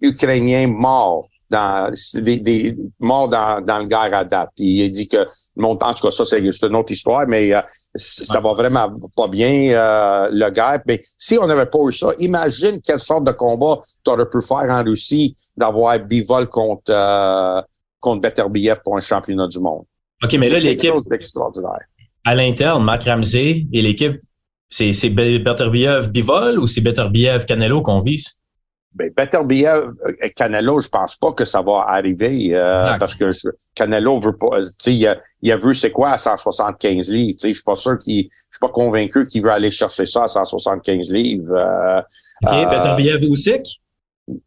Ukrainiens 0.00 0.68
morts 0.68 1.28
dans 1.48 1.92
des, 2.14 2.38
des 2.38 2.76
morts 2.98 3.28
dans, 3.28 3.60
dans 3.64 3.78
le 3.78 3.86
guerre 3.86 4.12
à 4.12 4.24
date. 4.24 4.50
il 4.58 4.90
dit 4.90 5.08
que 5.08 5.26
en 5.62 5.94
tout 5.94 6.06
cas, 6.06 6.10
ça, 6.10 6.24
c'est 6.24 6.44
juste 6.44 6.64
une 6.64 6.76
autre 6.76 6.92
histoire, 6.92 7.26
mais 7.26 7.54
euh, 7.54 7.60
ça 7.94 8.40
va 8.40 8.52
vraiment 8.52 8.90
pas 9.16 9.28
bien, 9.28 9.70
euh, 9.70 10.28
le 10.30 10.50
guerre. 10.50 10.80
Mais 10.86 11.00
si 11.16 11.38
on 11.38 11.46
n'avait 11.46 11.66
pas 11.66 11.78
eu 11.88 11.92
ça, 11.92 12.12
imagine 12.18 12.80
quelle 12.82 13.00
sorte 13.00 13.24
de 13.24 13.32
combat 13.32 13.80
tu 14.04 14.10
aurais 14.10 14.28
pu 14.28 14.42
faire 14.42 14.68
en 14.68 14.82
Russie 14.82 15.34
d'avoir 15.56 15.98
bivol 16.00 16.48
contre, 16.48 16.90
euh, 16.90 17.62
contre 18.00 18.22
Beterbiev 18.22 18.80
pour 18.84 18.96
un 18.96 19.00
championnat 19.00 19.46
du 19.46 19.60
monde. 19.60 19.84
OK, 20.22 20.32
mais 20.34 20.48
là, 20.48 20.58
l'équipe. 20.58 20.92
À 22.24 22.34
l'interne, 22.34 22.84
Marc 22.84 23.04
Ramsey 23.04 23.66
et 23.72 23.82
l'équipe, 23.82 24.16
c'est 24.68 25.08
Beterbiev 25.10 26.10
Bivol 26.10 26.58
ou 26.58 26.66
c'est 26.66 26.80
Beterbiev 26.80 27.44
Canelo 27.44 27.82
qu'on 27.82 28.00
vise? 28.00 28.38
Ben, 28.96 29.12
Beterbiev, 29.14 29.92
euh, 30.06 30.28
Canelo, 30.34 30.80
je 30.80 30.88
pense 30.88 31.16
pas 31.16 31.32
que 31.32 31.44
ça 31.44 31.60
va 31.60 31.84
arriver 31.86 32.54
euh, 32.54 32.96
parce 32.98 33.14
que 33.14 33.30
Canelo 33.74 34.18
veut 34.20 34.36
pas, 34.36 34.62
tu 34.62 34.70
sais, 34.78 34.94
il 34.94 35.06
a, 35.06 35.18
il 35.42 35.52
a 35.52 35.56
vu 35.58 35.74
c'est 35.74 35.90
quoi 35.90 36.12
à 36.12 36.18
175 36.18 37.10
livres, 37.10 37.32
tu 37.32 37.38
sais, 37.38 37.48
je 37.50 37.56
suis 37.56 37.62
pas 37.62 37.74
sûr 37.74 37.98
qu'il, 37.98 38.24
je 38.24 38.56
suis 38.56 38.60
pas 38.60 38.70
convaincu 38.70 39.26
qu'il 39.26 39.42
veut 39.42 39.50
aller 39.50 39.70
chercher 39.70 40.06
ça 40.06 40.24
à 40.24 40.28
175 40.28 41.10
livres. 41.10 41.52
Euh, 41.52 42.00
ok, 42.46 42.52
euh, 42.52 42.66
Beterbiev 42.66 43.22
Usyk. 43.22 43.66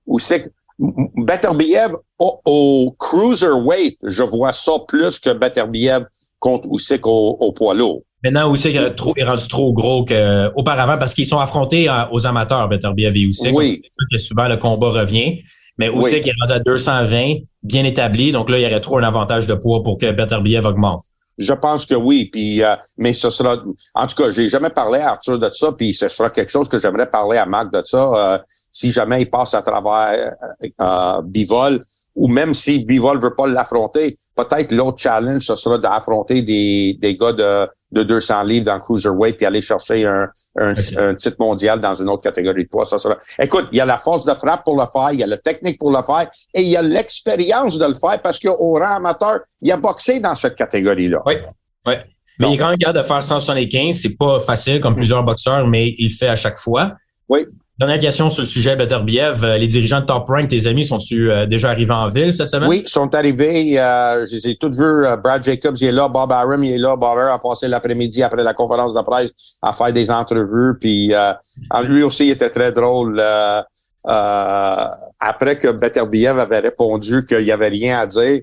Usyk, 0.08 0.46
Beterbiev 0.80 1.96
au, 2.18 2.42
au, 2.46 2.96
cruiserweight, 2.98 4.00
je 4.04 4.24
vois 4.24 4.52
ça 4.52 4.80
plus 4.88 5.20
que 5.20 5.32
Beterbiev 5.32 6.06
contre 6.40 6.68
Usyk 6.72 7.06
au, 7.06 7.38
au 7.40 7.52
poids 7.52 7.76
lourd. 7.76 8.02
Maintenant, 8.24 8.54
Usyk 8.54 8.76
est, 8.76 9.24
rendu 9.24 9.48
trop 9.48 9.72
gros 9.72 10.04
qu'auparavant 10.04 10.98
parce 10.98 11.14
qu'ils 11.14 11.26
sont 11.26 11.40
affrontés 11.40 11.90
aux 12.12 12.28
amateurs, 12.28 12.68
Beterbiev 12.68 13.16
et 13.16 13.22
Usyk. 13.22 13.56
Oui. 13.56 13.82
Que 14.12 14.18
souvent, 14.18 14.48
le 14.48 14.58
combat 14.58 14.90
revient. 14.90 15.42
Mais 15.78 15.88
Usyk 15.88 16.28
est 16.28 16.34
rendu 16.42 16.52
à 16.52 16.60
220, 16.60 17.36
bien 17.64 17.86
établi. 17.86 18.32
Donc 18.34 18.50
là, 18.50 18.60
il 18.60 18.64
y 18.64 18.66
aurait 18.66 18.82
trop 18.82 18.98
un 18.98 19.04
avantage 19.04 19.48
de 19.48 19.56
poids 19.56 19.82
pour 19.84 19.98
que 19.98 20.12
Beterbiev 20.12 20.66
augmente. 20.66 21.04
Je 21.40 21.54
pense 21.54 21.86
que 21.86 21.96
oui, 21.96 22.30
puis 22.30 22.62
euh, 22.62 22.76
mais 22.98 23.14
ce 23.14 23.30
sera 23.30 23.64
en 23.96 24.08
tout 24.08 24.16
cas, 24.16 24.30
j'ai 24.30 24.50
jamais 24.50 24.72
parlé 24.72 25.00
à 25.00 25.12
Arthur 25.12 25.40
de 25.40 25.50
ça, 25.52 25.72
puis 25.72 25.94
ce 25.94 26.10
sera 26.10 26.30
quelque 26.30 26.50
chose 26.50 26.68
que 26.68 26.80
j'aimerais 26.80 27.10
parler 27.10 27.38
à 27.38 27.46
Marc 27.46 27.72
de 27.72 27.82
ça. 27.86 28.12
Euh, 28.14 28.38
si 28.72 28.92
jamais 28.92 29.22
il 29.22 29.30
passe 29.30 29.54
à 29.54 29.62
travers 29.62 30.34
euh, 30.82 31.22
Bivol, 31.24 31.82
ou 32.20 32.28
même 32.28 32.54
si 32.54 32.80
Bivol 32.80 33.18
veut 33.18 33.34
pas 33.34 33.48
l'affronter, 33.48 34.18
peut-être 34.36 34.74
l'autre 34.74 34.98
challenge, 35.00 35.42
ce 35.44 35.56
sera 35.56 35.78
d'affronter 35.78 36.42
des, 36.42 36.98
des 37.00 37.16
gars 37.16 37.32
de, 37.32 37.66
de 37.94 38.04
200 38.04 38.44
livres 38.44 38.66
dans 38.66 38.74
le 38.74 38.82
cruiserweight 38.82 39.38
puis 39.38 39.46
aller 39.46 39.62
chercher 39.62 40.06
un, 40.06 40.30
un, 40.58 40.74
titre 41.16 41.38
mondial 41.40 41.80
dans 41.80 41.96
une 41.96 42.10
autre 42.10 42.22
catégorie 42.22 42.66
de 42.66 42.70
poids. 42.70 42.84
Ça 42.84 42.98
sera... 42.98 43.18
Écoute, 43.40 43.70
il 43.72 43.78
y 43.78 43.82
a 43.82 43.86
la 43.86 44.00
force 44.00 44.26
de 44.26 44.34
frappe 44.34 44.66
pour 44.66 44.76
le 44.76 44.86
faire, 44.92 45.14
il 45.14 45.20
y 45.22 45.24
a 45.24 45.28
la 45.28 45.38
technique 45.38 45.80
pour 45.80 45.92
le 45.92 46.04
faire 46.04 46.30
et 46.54 46.62
il 46.62 46.68
y 46.68 46.76
a 46.76 46.82
l'expérience 46.82 47.78
de 47.78 47.86
le 47.86 47.96
faire 47.96 48.22
parce 48.22 48.38
qu'au 48.38 48.74
rang 48.74 48.98
amateur, 48.98 49.40
il 49.62 49.72
a 49.72 49.78
boxé 49.78 50.20
dans 50.20 50.36
cette 50.36 50.56
catégorie-là. 50.56 51.22
Oui, 51.26 51.36
oui. 51.88 51.94
Mais 52.38 52.50
il 52.50 52.54
est 52.56 52.58
quand 52.58 52.70
même 52.70 52.78
capable 52.78 53.00
de 53.00 53.04
faire 53.04 53.24
175. 53.24 53.96
C'est 53.96 54.18
pas 54.18 54.42
facile 54.42 54.82
comme 54.82 54.96
plusieurs 54.96 55.24
boxeurs, 55.24 55.66
mais 55.68 55.96
il 55.98 56.10
le 56.10 56.14
fait 56.14 56.28
à 56.28 56.36
chaque 56.36 56.58
fois. 56.58 56.92
Oui. 57.30 57.46
Dernière 57.80 58.00
question 58.00 58.30
sur 58.30 58.42
le 58.42 58.46
sujet 58.46 58.76
Beterbiev. 58.76 59.42
Euh, 59.42 59.58
les 59.58 59.68
dirigeants 59.68 60.02
de 60.02 60.06
Top 60.06 60.28
Rank, 60.28 60.50
tes 60.50 60.68
amis, 60.68 60.84
sont-ils 60.84 61.30
euh, 61.30 61.46
déjà 61.46 61.70
arrivés 61.70 61.94
en 61.94 62.10
ville 62.10 62.34
cette 62.34 62.50
semaine? 62.50 62.68
Oui, 62.68 62.82
ils 62.84 62.90
sont 62.90 63.16
arrivés. 63.16 63.80
Euh, 63.80 64.26
je 64.26 64.36
les 64.36 64.50
ai 64.50 64.58
tous 64.58 64.78
vus. 64.78 65.06
Brad 65.24 65.42
Jacobs, 65.46 65.78
il 65.80 65.88
est 65.88 65.92
là. 65.94 66.10
Bob 66.10 66.30
Arum, 66.30 66.62
il 66.62 66.74
est 66.74 66.78
là. 66.78 66.98
Bob 66.98 67.18
a 67.18 67.40
passé 67.40 67.70
l'après-midi 67.70 68.22
après 68.22 68.44
la 68.44 68.54
conférence 68.54 68.94
de 68.94 69.02
presse 69.02 69.32
à 69.62 69.72
faire 69.72 69.94
des 69.94 70.12
entrevues. 70.12 70.78
Puis 70.78 71.14
lui 71.84 72.04
aussi, 72.04 72.26
il 72.26 72.32
était 72.32 72.50
très 72.50 72.74
drôle. 72.74 73.18
après 74.04 75.58
que 75.58 75.72
Beterbiev 75.72 76.38
avait 76.38 76.60
répondu 76.60 77.26
qu'il 77.26 77.46
n'y 77.46 77.52
avait 77.52 77.70
rien 77.70 78.00
à 78.00 78.08
dire, 78.08 78.42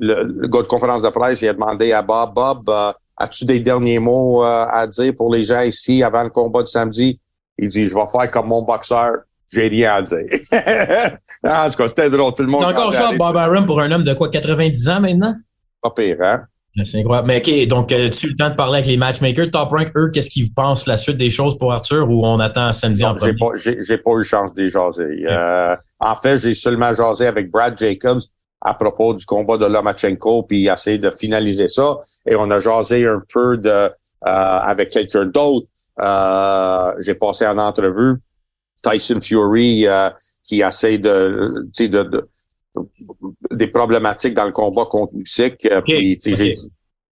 le, 0.00 0.22
le, 0.22 0.48
gars 0.48 0.62
de 0.62 0.66
conférence 0.66 1.02
de 1.02 1.10
presse, 1.10 1.42
il 1.42 1.48
a 1.48 1.52
demandé 1.52 1.92
à 1.92 2.00
Bob, 2.00 2.32
Bob, 2.32 2.94
As-tu 3.18 3.44
des 3.44 3.60
derniers 3.60 3.98
mots 3.98 4.44
euh, 4.44 4.66
à 4.68 4.86
dire 4.86 5.12
pour 5.16 5.32
les 5.32 5.44
gens 5.44 5.62
ici 5.62 6.02
avant 6.02 6.22
le 6.22 6.30
combat 6.30 6.62
de 6.62 6.68
samedi? 6.68 7.20
Il 7.58 7.68
dit, 7.68 7.86
je 7.86 7.94
vais 7.94 8.06
faire 8.10 8.30
comme 8.30 8.46
mon 8.46 8.62
boxeur. 8.62 9.12
J'ai 9.50 9.66
rien 9.68 9.94
à 9.94 10.02
dire. 10.02 10.18
en 11.44 11.70
tout 11.70 11.76
cas, 11.76 11.88
c'était 11.88 12.10
drôle. 12.10 12.34
Tout 12.34 12.42
le 12.42 12.48
monde. 12.48 12.64
encore 12.64 12.92
ça, 12.92 13.10
Bob 13.16 13.36
Arum 13.36 13.66
pour 13.66 13.80
un 13.80 13.90
homme 13.90 14.04
de 14.04 14.14
quoi, 14.14 14.28
90 14.28 14.88
ans 14.88 15.00
maintenant? 15.00 15.34
Pas 15.82 15.90
pire, 15.90 16.18
hein? 16.20 16.42
C'est 16.84 17.00
incroyable. 17.00 17.26
Mais 17.28 17.38
OK, 17.38 17.66
donc, 17.66 17.90
euh, 17.90 18.08
tu 18.10 18.26
as 18.26 18.28
eu 18.28 18.30
le 18.32 18.36
temps 18.36 18.50
de 18.50 18.54
parler 18.54 18.76
avec 18.76 18.86
les 18.86 18.96
matchmakers? 18.96 19.50
Top 19.50 19.70
Rank, 19.70 19.90
eux, 19.96 20.10
qu'est-ce 20.12 20.30
qu'ils 20.30 20.52
pensent 20.52 20.86
la 20.86 20.96
suite 20.96 21.16
des 21.16 21.30
choses 21.30 21.58
pour 21.58 21.72
Arthur 21.72 22.08
ou 22.08 22.24
on 22.24 22.38
attend 22.38 22.72
samedi 22.72 23.04
en 23.04 23.14
premier? 23.14 23.34
J'ai 23.56 23.96
pas, 23.96 24.10
pas 24.10 24.20
eu 24.20 24.24
chance 24.24 24.54
de 24.54 24.66
jaser. 24.66 25.26
Euh, 25.28 25.74
en 25.98 26.14
fait, 26.14 26.38
j'ai 26.38 26.54
seulement 26.54 26.92
jasé 26.92 27.26
avec 27.26 27.50
Brad 27.50 27.76
Jacobs 27.76 28.20
à 28.60 28.74
propos 28.74 29.14
du 29.14 29.24
combat 29.24 29.56
de 29.56 29.66
Lomachenko, 29.66 30.42
puis 30.42 30.66
essayer 30.66 30.98
de 30.98 31.10
finaliser 31.10 31.68
ça. 31.68 31.98
Et 32.26 32.34
on 32.34 32.50
a 32.50 32.58
jasé 32.58 33.06
un 33.06 33.22
peu 33.32 33.56
de 33.56 33.68
euh, 33.70 33.90
avec 34.22 34.90
quelqu'un 34.90 35.26
d'autre. 35.26 35.68
Euh, 36.00 36.92
j'ai 37.00 37.14
passé 37.14 37.46
en 37.46 37.58
entrevue 37.58 38.16
Tyson 38.82 39.20
Fury 39.20 39.86
euh, 39.86 40.10
qui 40.44 40.60
essaie 40.60 40.98
de, 40.98 41.66
de, 41.78 41.86
de, 41.86 42.28
des 43.52 43.66
problématiques 43.68 44.34
dans 44.34 44.46
le 44.46 44.52
combat 44.52 44.86
contre 44.86 45.12
Usyk. 45.16 45.68
Okay. 45.70 46.18
Puis, 46.22 46.32
okay. 46.32 46.54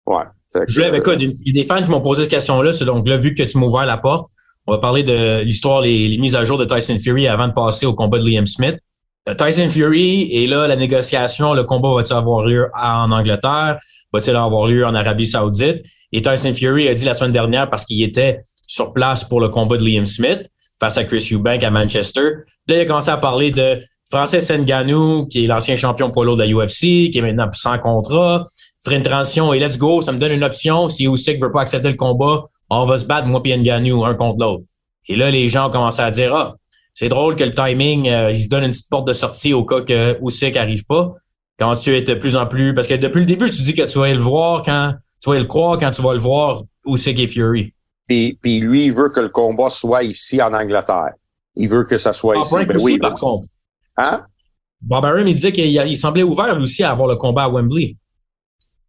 ouais. 0.06 0.24
Je 0.68 0.82
ben, 0.82 0.94
écoute, 0.94 1.16
il 1.18 1.30
y 1.46 1.58
a 1.58 1.62
des 1.62 1.66
fans 1.66 1.82
qui 1.82 1.90
m'ont 1.90 2.02
posé 2.02 2.22
cette 2.22 2.30
question-là. 2.30 2.72
Donc 2.84 3.08
là, 3.08 3.16
vu 3.16 3.34
que 3.34 3.42
tu 3.42 3.58
m'as 3.58 3.66
ouvert 3.66 3.86
la 3.86 3.96
porte, 3.96 4.30
on 4.66 4.72
va 4.72 4.78
parler 4.78 5.02
de 5.02 5.40
l'histoire, 5.42 5.80
les, 5.80 6.08
les, 6.08 6.18
mises 6.18 6.36
à 6.36 6.44
jour 6.44 6.58
de 6.58 6.64
Tyson 6.64 6.98
Fury 6.98 7.26
avant 7.26 7.48
de 7.48 7.52
passer 7.52 7.86
au 7.86 7.94
combat 7.94 8.18
de 8.18 8.28
Liam 8.28 8.46
Smith. 8.46 8.78
Euh, 9.28 9.34
Tyson 9.34 9.68
Fury, 9.68 10.28
et 10.32 10.46
là, 10.46 10.66
la 10.66 10.76
négociation, 10.76 11.54
le 11.54 11.64
combat 11.64 11.94
va-t-il 11.94 12.16
avoir 12.16 12.44
lieu 12.44 12.68
en 12.74 13.12
Angleterre? 13.12 13.78
Va-t-il 14.12 14.36
avoir 14.36 14.66
lieu 14.66 14.84
en 14.84 14.94
Arabie 14.94 15.26
Saoudite? 15.26 15.82
Et 16.12 16.22
Tyson 16.22 16.54
Fury 16.54 16.88
a 16.88 16.94
dit 16.94 17.04
la 17.04 17.14
semaine 17.14 17.32
dernière, 17.32 17.70
parce 17.70 17.84
qu'il 17.84 18.02
était 18.02 18.40
sur 18.66 18.92
place 18.92 19.24
pour 19.24 19.40
le 19.40 19.48
combat 19.48 19.76
de 19.76 19.84
Liam 19.84 20.06
Smith 20.06 20.42
face 20.80 20.98
à 20.98 21.04
Chris 21.04 21.28
Eubank 21.30 21.62
à 21.62 21.70
Manchester. 21.70 22.30
Là, 22.66 22.76
il 22.76 22.80
a 22.80 22.84
commencé 22.86 23.10
à 23.10 23.16
parler 23.16 23.52
de 23.52 23.80
Francis 24.10 24.50
Ngannou, 24.50 25.26
qui 25.26 25.44
est 25.44 25.46
l'ancien 25.46 25.76
champion 25.76 26.10
poids 26.10 26.26
de 26.26 26.42
la 26.42 26.46
UFC, 26.46 27.10
qui 27.10 27.18
est 27.18 27.22
maintenant 27.22 27.48
sans 27.52 27.78
contrat. 27.78 28.46
Ferait 28.84 28.96
une 28.96 29.04
transition 29.04 29.52
et 29.52 29.60
let's 29.60 29.78
go, 29.78 30.02
ça 30.02 30.10
me 30.10 30.18
donne 30.18 30.32
une 30.32 30.42
option. 30.42 30.88
Si 30.88 31.06
Usyk 31.06 31.40
veut 31.40 31.52
pas 31.52 31.60
accepter 31.60 31.88
le 31.88 31.94
combat, 31.94 32.46
on 32.68 32.84
va 32.84 32.96
se 32.96 33.04
battre, 33.04 33.28
moi 33.28 33.40
et 33.44 33.56
Ngannou, 33.56 34.04
un 34.04 34.14
contre 34.14 34.44
l'autre. 34.44 34.64
Et 35.08 35.14
là, 35.14 35.30
les 35.30 35.46
gens 35.48 35.68
ont 35.68 35.70
commencé 35.70 36.02
à 36.02 36.10
dire, 36.10 36.34
ah, 36.34 36.56
c'est 36.94 37.08
drôle 37.08 37.36
que 37.36 37.44
le 37.44 37.52
timing, 37.52 38.08
euh, 38.08 38.30
il 38.30 38.38
se 38.38 38.48
donne 38.48 38.64
une 38.64 38.70
petite 38.70 38.90
porte 38.90 39.06
de 39.06 39.12
sortie 39.12 39.52
au 39.54 39.64
cas 39.64 39.80
que 39.80 40.18
Usyk 40.22 40.56
arrive 40.56 40.84
pas. 40.84 41.14
Quand 41.58 41.72
tu 41.74 41.96
es 41.96 42.02
de 42.02 42.14
plus 42.14 42.36
en 42.36 42.46
plus, 42.46 42.74
parce 42.74 42.86
que 42.86 42.94
depuis 42.94 43.20
le 43.20 43.26
début, 43.26 43.50
tu 43.50 43.62
dis 43.62 43.74
que 43.74 43.90
tu 43.90 43.98
vas 43.98 44.12
le 44.12 44.20
voir 44.20 44.62
quand, 44.62 44.94
tu 45.22 45.30
vas 45.30 45.38
le 45.38 45.44
croire 45.44 45.78
quand 45.78 45.90
tu 45.90 46.02
vas 46.02 46.12
le 46.12 46.20
voir, 46.20 46.62
Usyk 46.86 47.18
et 47.18 47.26
Fury. 47.26 47.74
Puis, 48.06 48.38
puis 48.42 48.60
lui, 48.60 48.86
il 48.86 48.92
veut 48.92 49.10
que 49.10 49.20
le 49.20 49.28
combat 49.28 49.70
soit 49.70 50.02
ici 50.02 50.42
en 50.42 50.52
Angleterre. 50.52 51.12
Il 51.54 51.68
veut 51.68 51.84
que 51.84 51.98
ça 51.98 52.12
soit 52.12 52.38
ici. 52.38 52.54
Ben 52.66 52.78
oui, 52.80 52.98
par 52.98 53.14
contre. 53.14 53.48
Hein? 53.96 54.24
Bob 54.80 55.04
Arum, 55.04 55.26
il 55.28 55.34
disait 55.34 55.52
qu'il 55.52 55.96
semblait 55.96 56.22
ouvert 56.22 56.58
aussi 56.58 56.82
à 56.82 56.90
avoir 56.90 57.08
le 57.08 57.16
combat 57.16 57.44
à 57.44 57.48
Wembley 57.48 57.96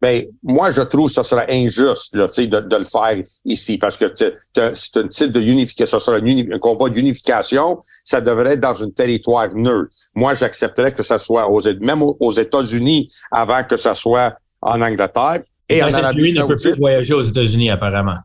ben 0.04 0.26
moi 0.42 0.68
je 0.68 0.82
trouve 0.82 1.06
que 1.06 1.14
ce 1.14 1.22
serait 1.22 1.46
injuste 1.48 2.14
là, 2.14 2.26
de, 2.26 2.60
de 2.60 2.76
le 2.76 2.84
faire 2.84 3.16
ici 3.46 3.78
parce 3.78 3.96
que 3.96 4.04
c'est 4.14 4.96
un 4.98 5.08
titre 5.08 5.32
de 5.32 5.40
unification, 5.40 5.98
ce 5.98 6.04
sera 6.04 6.18
un, 6.18 6.58
combat 6.58 6.90
d'unification, 6.90 7.78
ça 8.04 8.20
devrait 8.20 8.52
être 8.52 8.60
dans 8.60 8.82
un 8.82 8.90
territoire 8.90 9.48
neutre. 9.54 9.88
Moi 10.14 10.34
j'accepterais 10.34 10.92
que 10.92 11.02
ça 11.02 11.16
soit 11.16 11.48
aux 11.48 11.62
même 11.80 12.02
aux 12.02 12.32
États-Unis 12.32 13.10
avant 13.30 13.64
que 13.64 13.78
ça 13.78 13.94
soit 13.94 14.36
en 14.60 14.82
Angleterre 14.82 15.42
et, 15.70 15.82
en 15.82 15.90
Arabie 15.90 16.34
Saoudite. 16.34 16.36
ne 16.36 16.46
peut 16.48 16.56
plus 16.58 16.78
voyager 16.78 17.14
aux 17.14 17.22
États-Unis 17.22 17.70
apparemment. 17.70 18.18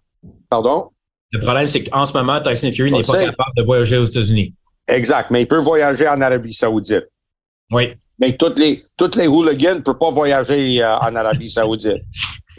Pardon? 0.49 0.89
Le 1.31 1.39
problème 1.39 1.69
c'est 1.69 1.85
qu'en 1.85 2.03
ce 2.03 2.11
moment 2.11 2.41
Tyson 2.41 2.73
Fury 2.73 2.91
n'est 2.91 3.03
pas 3.03 3.23
capable 3.23 3.55
de 3.55 3.63
voyager 3.63 3.97
aux 3.97 4.03
États-Unis. 4.03 4.53
Exact, 4.89 5.31
mais 5.31 5.43
il 5.43 5.47
peut 5.47 5.59
voyager 5.59 6.09
en 6.09 6.19
Arabie 6.19 6.53
Saoudite. 6.53 7.07
Oui. 7.71 7.93
Mais 8.19 8.35
toutes 8.35 8.59
les, 8.59 8.83
toutes 8.97 9.15
les 9.15 9.27
hooligans 9.27 9.75
ne 9.75 9.79
peuvent 9.79 9.97
pas 9.97 10.11
voyager 10.11 10.83
euh, 10.83 10.97
en 10.97 11.15
Arabie 11.15 11.49
Saoudite. 11.49 12.03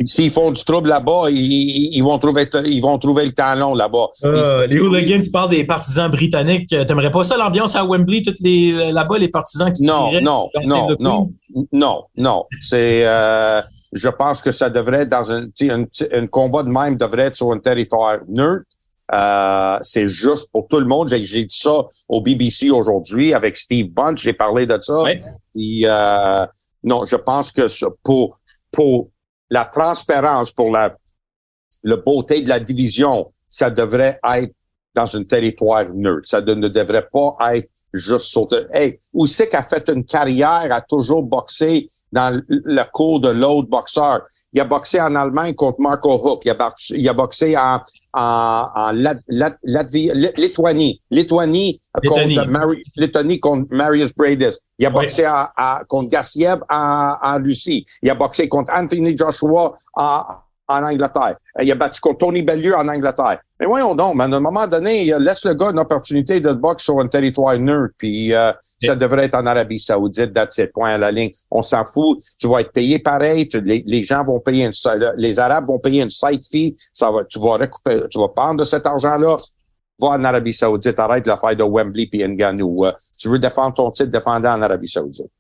S'ils 0.06 0.30
font 0.30 0.50
du 0.50 0.64
trouble 0.64 0.88
là-bas, 0.88 1.24
ils, 1.28 1.90
ils, 1.92 2.02
vont 2.02 2.18
trouver, 2.18 2.48
ils 2.64 2.80
vont 2.80 2.98
trouver 2.98 3.26
le 3.26 3.32
temps 3.32 3.54
long 3.54 3.74
là-bas. 3.74 4.06
Euh, 4.24 4.66
les 4.66 4.78
hooligans, 4.80 5.20
tu 5.20 5.30
parles 5.30 5.50
des 5.50 5.64
partisans 5.64 6.10
britanniques. 6.10 6.68
T'aimerais 6.68 7.10
pas 7.10 7.22
ça 7.22 7.36
l'ambiance 7.36 7.76
à 7.76 7.84
Wembley, 7.84 8.22
toutes 8.22 8.40
les 8.40 8.92
là-bas, 8.92 9.18
les 9.18 9.28
partisans 9.28 9.70
qui 9.70 9.82
Non, 9.82 10.10
non, 10.22 10.48
non, 10.64 10.88
non, 10.98 11.30
non, 11.72 12.02
non. 12.16 12.44
C'est, 12.62 13.06
euh, 13.06 13.60
je 13.92 14.08
pense 14.08 14.40
que 14.40 14.52
ça 14.52 14.70
devrait 14.70 15.04
dans 15.04 15.32
un, 15.32 15.48
un, 15.62 15.84
un 16.12 16.26
combat 16.26 16.62
de 16.62 16.70
même 16.70 16.96
devrait 16.96 17.24
être 17.24 17.36
sur 17.36 17.52
un 17.52 17.58
territoire 17.58 18.18
neutre. 18.26 18.64
Euh, 19.12 19.78
c'est 19.82 20.06
juste 20.06 20.50
pour 20.52 20.68
tout 20.68 20.78
le 20.78 20.86
monde. 20.86 21.08
J'ai 21.08 21.44
dit 21.44 21.56
ça 21.56 21.84
au 22.08 22.20
BBC 22.20 22.70
aujourd'hui 22.70 23.34
avec 23.34 23.56
Steve 23.56 23.88
Bunch. 23.90 24.22
J'ai 24.22 24.32
parlé 24.32 24.66
de 24.66 24.78
ça. 24.80 25.04
Et, 25.54 25.82
euh, 25.84 26.46
non, 26.84 27.04
je 27.04 27.16
pense 27.16 27.50
que 27.52 27.66
pour 28.02 28.40
pour 28.70 29.10
la 29.50 29.64
transparence, 29.64 30.52
pour 30.52 30.70
la 30.70 30.96
le 31.82 31.96
beauté 31.96 32.42
de 32.42 32.48
la 32.48 32.60
division, 32.60 33.32
ça 33.48 33.70
devrait 33.70 34.20
être 34.24 34.54
dans 34.94 35.16
un 35.16 35.24
territoire 35.24 35.86
neutre. 35.92 36.28
Ça 36.28 36.40
ne 36.40 36.68
devrait 36.68 37.08
pas 37.12 37.36
être 37.54 37.70
juste 37.92 38.26
sauter. 38.26 38.66
Hey, 38.72 38.98
où 39.12 39.26
c'est 39.26 39.48
qu'elle 39.48 39.60
a 39.60 39.64
fait 39.64 39.88
une 39.88 40.04
carrière, 40.04 40.68
a 40.70 40.80
toujours 40.80 41.22
boxé 41.22 41.86
dans 42.12 42.42
le 42.48 42.82
cours 42.92 43.20
de 43.20 43.28
l'autre 43.28 43.68
boxeur. 43.68 44.22
Il 44.52 44.60
a 44.60 44.64
boxé 44.64 45.00
en 45.00 45.14
Allemagne 45.14 45.54
contre 45.54 45.80
Marco 45.80 46.12
Hook. 46.12 46.44
Il 46.44 46.50
a, 46.50 46.54
boxé, 46.54 46.98
il 46.98 47.08
a 47.08 47.12
boxé 47.12 47.56
en, 47.56 47.80
en, 48.14 48.66
en 48.74 48.92
Latvie, 48.92 50.10
Lituanie. 50.36 51.00
Lituanie 51.10 51.80
contre, 52.04 52.46
Mari, 52.48 52.82
Lituanie 52.96 53.38
contre 53.38 53.66
Marius 53.70 54.12
Bradis. 54.14 54.56
Il 54.78 54.86
a 54.86 54.90
boxé 54.90 55.24
à, 55.24 55.52
à, 55.56 55.82
contre 55.88 56.10
Gassiev 56.10 56.60
en, 56.68 57.14
en 57.22 57.38
Russie. 57.38 57.86
Il 58.02 58.10
a 58.10 58.14
boxé 58.14 58.48
contre 58.48 58.72
Anthony 58.72 59.16
Joshua 59.16 59.74
en, 59.94 60.22
en 60.70 60.84
Angleterre. 60.84 61.36
Il 61.60 61.70
a 61.70 61.74
battu 61.74 62.00
contre 62.00 62.18
Tony 62.18 62.42
Bellieu 62.42 62.74
en 62.74 62.88
Angleterre. 62.88 63.40
Mais 63.58 63.66
voyons 63.66 63.94
donc, 63.94 64.14
mais 64.14 64.24
à 64.24 64.26
un 64.26 64.40
moment 64.40 64.66
donné, 64.66 65.12
laisse 65.18 65.44
le 65.44 65.54
gars 65.54 65.70
une 65.70 65.78
opportunité 65.78 66.40
de 66.40 66.52
boxe 66.52 66.84
sur 66.84 66.98
un 66.98 67.08
territoire 67.08 67.58
neutre, 67.58 67.94
puis 67.98 68.34
euh, 68.34 68.52
ça 68.82 68.96
devrait 68.96 69.26
être 69.26 69.34
en 69.34 69.44
Arabie 69.44 69.78
Saoudite, 69.78 70.32
date 70.32 70.52
ces 70.52 70.68
points 70.68 70.94
à 70.94 70.98
la 70.98 71.12
ligne. 71.12 71.30
On 71.50 71.60
s'en 71.60 71.84
fout. 71.84 72.18
Tu 72.38 72.48
vas 72.48 72.62
être 72.62 72.72
payé 72.72 72.98
pareil. 72.98 73.48
les, 73.52 74.02
gens 74.02 74.24
vont 74.24 74.40
payer 74.40 74.64
une, 74.64 74.72
les 75.16 75.38
Arabes 75.38 75.66
vont 75.66 75.78
payer 75.78 76.02
une 76.02 76.10
site 76.10 76.42
fee. 76.50 76.76
Ça 76.92 77.10
va, 77.10 77.24
tu 77.24 77.38
vas 77.38 77.56
récupérer, 77.56 78.08
tu 78.08 78.18
vas 78.18 78.28
prendre 78.28 78.60
de 78.60 78.64
cet 78.64 78.86
argent-là. 78.86 79.38
Va 80.00 80.08
en 80.08 80.24
Arabie 80.24 80.54
Saoudite, 80.54 80.98
arrête 80.98 81.26
l'affaire 81.26 81.54
de 81.54 81.64
Wembley 81.64 82.06
puis 82.06 82.26
Ngannou. 82.26 82.86
Euh, 82.86 82.92
tu 83.18 83.28
veux 83.28 83.38
défendre 83.38 83.74
ton 83.74 83.90
titre, 83.90 84.10
défendre 84.10 84.48
en 84.48 84.62
Arabie 84.62 84.88
Saoudite. 84.88 85.30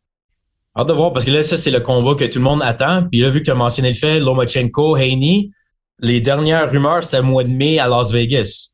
Hâte 0.80 0.88
de 0.88 0.92
voir, 0.94 1.12
parce 1.12 1.26
que 1.26 1.30
là, 1.30 1.42
ça, 1.42 1.58
c'est 1.58 1.70
le 1.70 1.80
combat 1.80 2.14
que 2.14 2.24
tout 2.24 2.38
le 2.38 2.44
monde 2.44 2.62
attend. 2.62 3.06
Puis 3.10 3.20
là, 3.20 3.28
vu 3.28 3.40
que 3.40 3.44
tu 3.44 3.50
as 3.50 3.54
mentionné 3.54 3.90
le 3.90 3.94
fait, 3.94 4.18
Lomachenko, 4.18 4.94
Haney, 4.94 5.50
les 5.98 6.22
dernières 6.22 6.70
rumeurs, 6.70 7.04
c'était 7.04 7.18
le 7.18 7.24
mois 7.24 7.44
de 7.44 7.50
mai 7.50 7.78
à 7.78 7.86
Las 7.86 8.10
Vegas. 8.10 8.70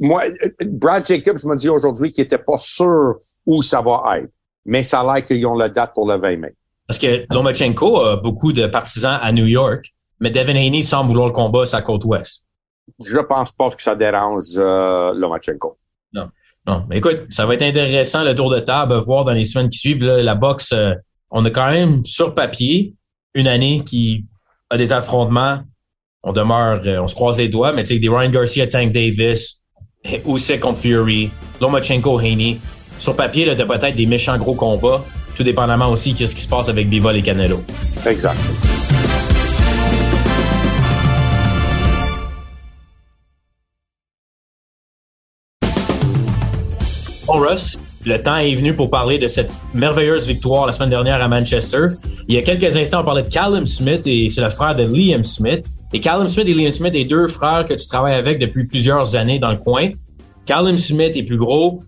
Moi, 0.00 0.22
Brad 0.64 1.04
Jacobs 1.04 1.44
m'a 1.44 1.54
dit 1.56 1.68
aujourd'hui 1.68 2.12
qu'il 2.12 2.24
n'était 2.24 2.38
pas 2.38 2.56
sûr 2.56 3.16
où 3.44 3.62
ça 3.62 3.82
va 3.82 4.02
être. 4.16 4.30
Mais 4.64 4.82
ça 4.82 5.00
a 5.00 5.14
l'air 5.14 5.26
qu'ils 5.26 5.46
ont 5.46 5.54
la 5.54 5.68
date 5.68 5.92
pour 5.92 6.08
le 6.08 6.16
20 6.16 6.36
mai. 6.38 6.54
Parce 6.86 6.98
que 6.98 7.26
Lomachenko 7.28 8.00
a 8.00 8.16
beaucoup 8.16 8.54
de 8.54 8.66
partisans 8.66 9.18
à 9.20 9.32
New 9.32 9.44
York, 9.44 9.92
mais 10.18 10.30
Devin 10.30 10.56
Haney 10.56 10.80
semble 10.80 11.10
vouloir 11.10 11.26
le 11.26 11.34
combat 11.34 11.66
sur 11.66 11.76
la 11.76 11.82
côte 11.82 12.06
ouest. 12.06 12.46
Je 13.04 13.20
pense 13.20 13.52
pas 13.52 13.68
que 13.68 13.82
ça 13.82 13.94
dérange 13.94 14.44
euh, 14.56 15.12
Lomachenko. 15.12 15.76
Non. 16.66 16.84
Écoute, 16.92 17.22
ça 17.28 17.44
va 17.44 17.54
être 17.54 17.62
intéressant 17.62 18.22
le 18.22 18.34
tour 18.34 18.50
de 18.50 18.60
table, 18.60 18.94
voir 18.98 19.24
dans 19.24 19.32
les 19.32 19.44
semaines 19.44 19.68
qui 19.68 19.78
suivent. 19.78 20.04
la 20.04 20.34
boxe, 20.34 20.72
euh, 20.72 20.94
on 21.30 21.44
a 21.44 21.50
quand 21.50 21.70
même 21.70 22.04
sur 22.06 22.34
papier 22.34 22.94
une 23.34 23.48
année 23.48 23.82
qui 23.84 24.26
a 24.70 24.76
des 24.76 24.92
affrontements. 24.92 25.60
On 26.22 26.32
demeure, 26.32 26.80
euh, 26.86 27.02
on 27.02 27.08
se 27.08 27.14
croise 27.14 27.38
les 27.38 27.48
doigts, 27.48 27.72
mais 27.72 27.82
tu 27.82 27.94
sais, 27.94 27.98
des 27.98 28.08
Ryan 28.08 28.30
Garcia, 28.30 28.66
Tank 28.66 28.92
Davis, 28.92 29.62
Usyk 30.26 30.60
contre 30.60 30.78
Fury, 30.78 31.30
Lomachenko, 31.60 32.18
Haney. 32.18 32.58
Sur 32.98 33.16
papier, 33.16 33.44
là, 33.44 33.56
t'as 33.56 33.66
peut-être 33.66 33.96
des 33.96 34.06
méchants 34.06 34.36
gros 34.38 34.54
combats, 34.54 35.04
tout 35.36 35.42
dépendamment 35.42 35.90
aussi 35.90 36.12
de 36.12 36.26
ce 36.26 36.34
qui 36.34 36.42
se 36.42 36.48
passe 36.48 36.68
avec 36.68 36.88
Bivol 36.88 37.16
et 37.16 37.22
Canelo. 37.22 37.62
Exact. 38.06 38.38
Russ, 47.28 47.78
le 48.04 48.20
temps 48.20 48.36
est 48.36 48.54
venu 48.54 48.74
pour 48.74 48.90
parler 48.90 49.18
de 49.18 49.28
cette 49.28 49.50
merveilleuse 49.74 50.26
victoire 50.26 50.66
la 50.66 50.72
semaine 50.72 50.90
dernière 50.90 51.22
à 51.22 51.28
Manchester. 51.28 51.88
Il 52.28 52.34
y 52.34 52.38
a 52.38 52.42
quelques 52.42 52.76
instants, 52.76 53.00
on 53.02 53.04
parlait 53.04 53.22
de 53.22 53.28
Callum 53.28 53.64
Smith 53.66 54.02
et 54.06 54.28
c'est 54.30 54.40
le 54.40 54.50
frère 54.50 54.74
de 54.74 54.82
Liam 54.82 55.22
Smith. 55.22 55.64
Et 55.92 56.00
Callum 56.00 56.28
Smith 56.28 56.48
et 56.48 56.54
Liam 56.54 56.70
Smith, 56.70 56.94
les 56.94 57.04
deux 57.04 57.28
frères 57.28 57.64
que 57.66 57.74
tu 57.74 57.86
travailles 57.86 58.14
avec 58.14 58.38
depuis 58.38 58.66
plusieurs 58.66 59.14
années 59.14 59.38
dans 59.38 59.50
le 59.50 59.58
coin. 59.58 59.90
Callum 60.46 60.76
Smith 60.76 61.16
est 61.16 61.22
plus 61.22 61.36
gros 61.36 61.82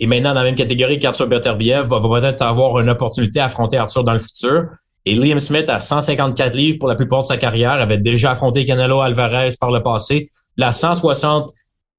et 0.00 0.06
maintenant 0.06 0.30
dans 0.30 0.40
la 0.40 0.44
même 0.44 0.54
catégorie 0.54 0.98
qu'Arthur 0.98 1.28
Beterbiev 1.28 1.86
va, 1.86 1.98
va 1.98 2.20
peut-être 2.20 2.42
avoir 2.42 2.80
une 2.80 2.88
opportunité 2.88 3.38
à 3.38 3.44
affronter 3.44 3.76
Arthur 3.76 4.02
dans 4.02 4.14
le 4.14 4.18
futur. 4.18 4.64
Et 5.06 5.14
Liam 5.14 5.38
Smith, 5.38 5.68
à 5.68 5.78
154 5.80 6.54
livres 6.54 6.78
pour 6.78 6.88
la 6.88 6.96
plupart 6.96 7.20
de 7.20 7.26
sa 7.26 7.36
carrière, 7.36 7.72
avait 7.72 7.98
déjà 7.98 8.32
affronté 8.32 8.64
Canelo 8.64 9.00
Alvarez 9.00 9.54
par 9.60 9.70
le 9.70 9.82
passé. 9.82 10.30
La 10.56 10.72
160 10.72 11.50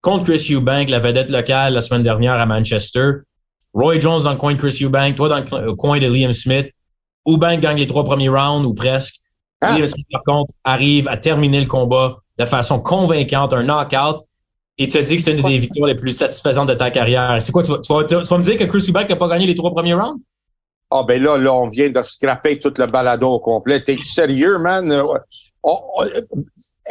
contre 0.01 0.25
Chris 0.25 0.47
Eubank, 0.51 0.89
la 0.89 0.99
vedette 0.99 1.29
locale 1.29 1.73
la 1.73 1.81
semaine 1.81 2.01
dernière 2.01 2.33
à 2.33 2.45
Manchester. 2.45 3.11
Roy 3.73 3.99
Jones 3.99 4.23
dans 4.23 4.31
le 4.31 4.37
coin 4.37 4.53
de 4.53 4.59
Chris 4.59 4.79
Eubank, 4.81 5.15
toi 5.15 5.29
dans 5.29 5.59
le 5.59 5.75
coin 5.75 5.99
de 5.99 6.07
Liam 6.07 6.33
Smith. 6.33 6.67
Eubank 7.27 7.59
gagne 7.61 7.77
les 7.77 7.87
trois 7.87 8.03
premiers 8.03 8.29
rounds 8.29 8.67
ou 8.67 8.73
presque. 8.73 9.15
Ah. 9.61 9.77
Liam 9.77 9.85
Smith, 9.85 10.07
par 10.11 10.23
contre, 10.23 10.53
arrive 10.63 11.07
à 11.07 11.17
terminer 11.17 11.61
le 11.61 11.67
combat 11.67 12.17
de 12.37 12.45
façon 12.45 12.79
convaincante, 12.79 13.53
un 13.53 13.63
knockout. 13.63 14.25
Et 14.77 14.87
tu 14.87 14.97
as 14.97 15.03
dit 15.03 15.17
que 15.17 15.21
c'est 15.21 15.37
une 15.37 15.45
des 15.45 15.57
victoires 15.59 15.87
les 15.87 15.95
plus 15.95 16.11
satisfaisantes 16.11 16.69
de 16.69 16.73
ta 16.73 16.89
carrière. 16.89 17.37
C'est 17.39 17.51
quoi? 17.51 17.61
Tu 17.61 17.71
vas, 17.71 17.79
tu, 17.79 18.15
vas, 18.15 18.37
me 18.37 18.43
dire 18.43 18.57
que 18.57 18.63
Chris 18.63 18.85
Eubank 18.89 19.07
n'a 19.07 19.15
pas 19.15 19.27
gagné 19.27 19.45
les 19.45 19.55
trois 19.55 19.71
premiers 19.71 19.93
rounds? 19.93 20.19
Ah, 20.89 21.03
ben 21.07 21.21
là, 21.21 21.37
là, 21.37 21.53
on 21.53 21.69
vient 21.69 21.89
de 21.89 22.01
scraper 22.01 22.59
tout 22.59 22.73
le 22.77 22.87
balado 22.87 23.27
au 23.27 23.39
complet. 23.39 23.83
T'es 23.83 23.97
sérieux, 23.97 24.57
man? 24.57 24.91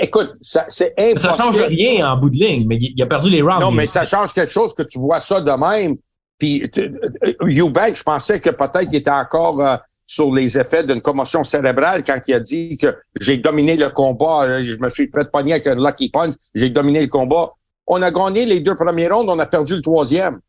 Écoute, 0.00 0.30
ça, 0.40 0.64
c'est 0.68 0.94
impossible. 0.96 1.18
Ça 1.18 1.32
change 1.32 1.60
rien 1.60 2.10
en 2.10 2.16
bout 2.16 2.30
de 2.30 2.36
ligne, 2.36 2.66
mais 2.66 2.76
il 2.76 3.00
a 3.02 3.06
perdu 3.06 3.30
les 3.30 3.42
rounds. 3.42 3.60
Non, 3.60 3.70
mais 3.70 3.84
ça 3.84 4.04
change 4.04 4.32
quelque 4.32 4.52
chose 4.52 4.74
que 4.74 4.82
tu 4.82 4.98
vois 4.98 5.20
ça 5.20 5.40
de 5.40 5.50
même. 5.50 5.96
Puis 6.38 6.68
euh, 6.78 7.34
Eubank, 7.42 7.94
je 7.94 8.02
pensais 8.02 8.40
que 8.40 8.50
peut-être 8.50 8.86
qu'il 8.86 8.96
était 8.96 9.10
encore 9.10 9.60
euh, 9.60 9.76
sur 10.06 10.32
les 10.32 10.58
effets 10.58 10.82
d'une 10.82 11.02
commotion 11.02 11.44
cérébrale 11.44 12.02
quand 12.02 12.18
il 12.26 12.34
a 12.34 12.40
dit 12.40 12.78
que 12.78 12.96
j'ai 13.20 13.36
dominé 13.36 13.76
le 13.76 13.90
combat, 13.90 14.44
euh, 14.44 14.64
je 14.64 14.76
me 14.78 14.88
suis 14.88 15.06
prêt 15.06 15.24
de 15.24 15.28
pogner 15.28 15.52
avec 15.52 15.66
un 15.66 15.76
lucky 15.76 16.08
punch, 16.08 16.34
j'ai 16.54 16.70
dominé 16.70 17.02
le 17.02 17.08
combat. 17.08 17.52
On 17.86 18.00
a 18.00 18.10
gagné 18.10 18.46
les 18.46 18.60
deux 18.60 18.74
premiers 18.74 19.08
rounds, 19.08 19.30
on 19.30 19.38
a 19.38 19.46
perdu 19.46 19.76
le 19.76 19.82
troisième. 19.82 20.40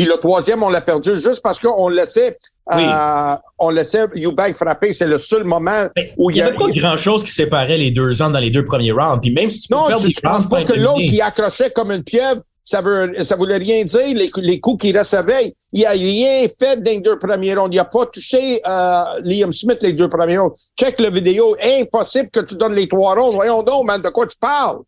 Puis 0.00 0.08
le 0.08 0.16
troisième, 0.16 0.62
on 0.62 0.70
l'a 0.70 0.80
perdu 0.80 1.10
juste 1.16 1.42
parce 1.42 1.58
qu'on 1.58 1.90
laissait, 1.90 2.38
euh, 2.72 3.36
on 3.58 3.68
laissait 3.68 4.06
Eubank 4.16 4.56
frapper. 4.56 4.92
C'est 4.92 5.06
le 5.06 5.18
seul 5.18 5.44
moment 5.44 5.88
où 6.16 6.30
il 6.30 6.38
y 6.38 6.40
avait 6.40 6.54
pas 6.54 6.70
grand-chose 6.70 7.22
qui 7.22 7.32
séparait 7.32 7.76
les 7.76 7.90
deux 7.90 8.22
ans 8.22 8.30
dans 8.30 8.38
les 8.38 8.48
deux 8.48 8.64
premiers 8.64 8.92
rounds. 8.92 9.20
Puis 9.20 9.30
même 9.30 9.50
si 9.50 9.68
tu 9.68 9.74
non, 9.74 9.88
peux 9.88 9.96
tu, 9.96 10.22
penses 10.22 10.48
pas 10.48 10.64
que 10.64 10.72
l'autre 10.72 11.04
qui 11.04 11.20
accrochait 11.20 11.70
comme 11.72 11.90
une 11.90 12.02
pieuvre, 12.02 12.40
ça 12.64 12.80
veut, 12.80 13.12
ça 13.24 13.36
voulait 13.36 13.58
rien 13.58 13.84
dire. 13.84 14.14
Les, 14.14 14.30
les 14.36 14.58
coups 14.58 14.80
qu'il 14.80 14.96
recevait, 14.96 15.54
il 15.74 15.84
a 15.84 15.90
rien 15.90 16.46
fait 16.58 16.82
dans 16.82 16.90
les 16.92 17.00
deux 17.02 17.18
premiers 17.18 17.52
rounds. 17.52 17.68
Il 17.70 17.78
a 17.78 17.84
pas 17.84 18.06
touché 18.06 18.62
euh, 18.66 19.04
Liam 19.22 19.52
Smith 19.52 19.82
les 19.82 19.92
deux 19.92 20.08
premiers 20.08 20.38
rounds. 20.38 20.58
Check 20.78 20.98
la 20.98 21.10
vidéo. 21.10 21.54
Impossible 21.62 22.30
que 22.30 22.40
tu 22.40 22.54
donnes 22.54 22.72
les 22.72 22.88
trois 22.88 23.16
rounds. 23.16 23.34
Voyons 23.34 23.62
donc, 23.62 23.84
man, 23.84 24.00
de 24.00 24.08
quoi 24.08 24.26
tu 24.26 24.38
parles? 24.40 24.78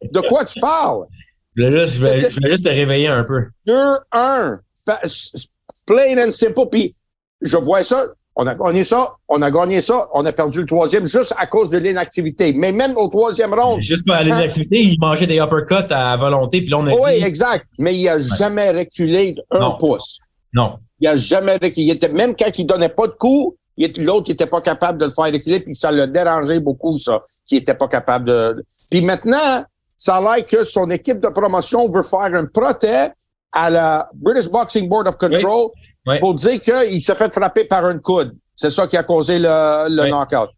De 0.00 0.20
quoi 0.20 0.46
tu 0.46 0.58
parles? 0.60 1.04
Je, 1.56 2.00
vais, 2.00 2.30
juste 2.50 2.64
te 2.64 2.70
réveiller 2.70 3.08
un 3.08 3.24
peu. 3.24 3.44
2-1. 3.66 4.58
Plain 5.86 6.26
and 6.26 6.30
simple. 6.30 6.68
Puis, 6.70 6.94
je 7.40 7.56
vois 7.56 7.84
ça. 7.84 8.06
On 8.34 8.46
a 8.46 8.54
gagné 8.54 8.82
ça, 8.82 9.12
on 9.28 9.42
a 9.42 9.50
gagné 9.50 9.82
ça, 9.82 10.08
on 10.14 10.24
a 10.24 10.32
perdu 10.32 10.60
le 10.60 10.66
troisième 10.66 11.04
juste 11.04 11.34
à 11.36 11.46
cause 11.46 11.68
de 11.68 11.76
l'inactivité. 11.76 12.54
Mais 12.54 12.72
même 12.72 12.96
au 12.96 13.08
troisième 13.08 13.52
round. 13.52 13.82
Juste 13.82 14.06
par 14.06 14.22
l'inactivité, 14.22 14.82
il 14.82 14.98
mangeait 14.98 15.26
des 15.26 15.36
uppercuts 15.36 15.92
à 15.92 16.16
volonté, 16.16 16.62
puis 16.62 16.70
là, 16.70 16.78
on 16.78 16.86
a 16.86 16.92
Oui, 16.94 17.22
exact. 17.22 17.66
Mais 17.78 17.94
il 17.94 18.08
a 18.08 18.16
jamais 18.16 18.70
reculé 18.70 19.34
un 19.50 19.72
pouce. 19.72 20.18
Non. 20.54 20.78
Il 20.98 21.08
a 21.08 21.16
jamais 21.16 21.58
reculé. 21.60 21.98
même 22.10 22.34
quand 22.34 22.58
il 22.58 22.64
donnait 22.64 22.88
pas 22.88 23.06
de 23.06 23.12
coups, 23.12 23.54
l'autre 23.98 24.30
n'était 24.30 24.46
pas 24.46 24.62
capable 24.62 24.98
de 24.98 25.06
le 25.06 25.10
faire 25.10 25.26
reculer, 25.26 25.60
puis 25.60 25.74
ça 25.74 25.92
l'a 25.92 26.06
dérangé 26.06 26.58
beaucoup, 26.60 26.96
ça, 26.96 27.22
qui 27.46 27.56
était 27.56 27.74
pas 27.74 27.88
capable 27.88 28.26
de. 28.26 28.64
Puis 28.90 29.02
maintenant, 29.02 29.64
ça 30.02 30.16
a 30.16 30.20
l'air 30.20 30.44
que 30.44 30.64
son 30.64 30.90
équipe 30.90 31.20
de 31.20 31.28
promotion 31.28 31.88
veut 31.88 32.02
faire 32.02 32.34
un 32.34 32.44
protège 32.46 33.12
à 33.52 33.70
la 33.70 34.10
British 34.12 34.50
Boxing 34.50 34.88
Board 34.88 35.06
of 35.06 35.16
Control 35.16 35.70
pour 36.18 36.34
dire 36.34 36.60
qu'il 36.60 37.00
s'est 37.00 37.14
fait 37.14 37.32
frapper 37.32 37.66
par 37.66 37.84
un 37.84 37.98
coude. 37.98 38.36
C'est 38.56 38.70
ça 38.70 38.88
qui 38.88 38.96
a 38.96 39.04
causé 39.04 39.38
le, 39.38 39.88
le 39.88 40.10
knockout. 40.10 40.50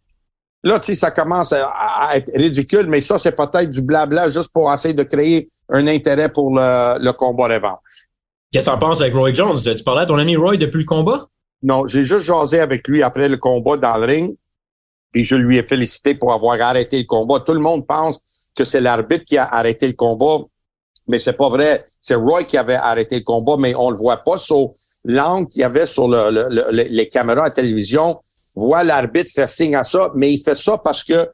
Là, 0.62 0.80
tu 0.80 0.86
sais, 0.86 0.94
ça 0.94 1.10
commence 1.10 1.52
à, 1.52 2.12
être 2.14 2.30
ridicule, 2.34 2.86
mais 2.86 3.02
ça, 3.02 3.18
c'est 3.18 3.36
peut-être 3.36 3.68
du 3.68 3.82
blabla 3.82 4.30
juste 4.30 4.50
pour 4.50 4.72
essayer 4.72 4.94
de 4.94 5.02
créer 5.02 5.50
un 5.68 5.86
intérêt 5.88 6.32
pour 6.32 6.50
le, 6.50 6.98
le 6.98 7.12
combat 7.12 7.48
revanche. 7.48 7.80
Qu'est-ce 8.50 8.64
que 8.64 8.70
tu 8.70 8.76
en 8.76 8.78
penses 8.78 9.02
avec 9.02 9.12
Roy 9.12 9.34
Jones? 9.34 9.58
Tu 9.58 9.84
parlais 9.84 10.04
à 10.04 10.06
ton 10.06 10.16
ami 10.16 10.36
Roy 10.36 10.56
depuis 10.56 10.78
le 10.78 10.86
combat? 10.86 11.26
Non, 11.62 11.86
j'ai 11.86 12.02
juste 12.02 12.24
jasé 12.24 12.60
avec 12.60 12.88
lui 12.88 13.02
après 13.02 13.28
le 13.28 13.36
combat 13.36 13.76
dans 13.76 13.98
le 13.98 14.06
ring, 14.06 14.36
puis 15.12 15.22
je 15.22 15.36
lui 15.36 15.58
ai 15.58 15.64
félicité 15.64 16.14
pour 16.14 16.32
avoir 16.32 16.58
arrêté 16.62 16.96
le 16.96 17.04
combat. 17.04 17.40
Tout 17.40 17.52
le 17.52 17.60
monde 17.60 17.86
pense 17.86 18.18
que 18.54 18.64
c'est 18.64 18.80
l'arbitre 18.80 19.24
qui 19.24 19.36
a 19.36 19.46
arrêté 19.46 19.86
le 19.86 19.94
combat, 19.94 20.38
mais 21.06 21.18
c'est 21.18 21.34
pas 21.34 21.48
vrai. 21.48 21.84
C'est 22.00 22.14
Roy 22.14 22.44
qui 22.44 22.56
avait 22.56 22.74
arrêté 22.74 23.16
le 23.16 23.24
combat, 23.24 23.56
mais 23.58 23.74
on 23.74 23.90
le 23.90 23.96
voit 23.96 24.18
pas 24.18 24.38
sur 24.38 24.72
l'angle 25.04 25.48
qu'il 25.48 25.60
y 25.60 25.64
avait 25.64 25.86
sur 25.86 26.08
le, 26.08 26.70
les 26.72 27.08
caméras 27.08 27.46
à 27.46 27.50
télévision. 27.50 28.20
Voit 28.56 28.84
l'arbitre 28.84 29.30
faire 29.34 29.48
signe 29.48 29.74
à 29.74 29.84
ça, 29.84 30.12
mais 30.14 30.32
il 30.32 30.38
fait 30.38 30.54
ça 30.54 30.78
parce 30.78 31.02
que 31.02 31.28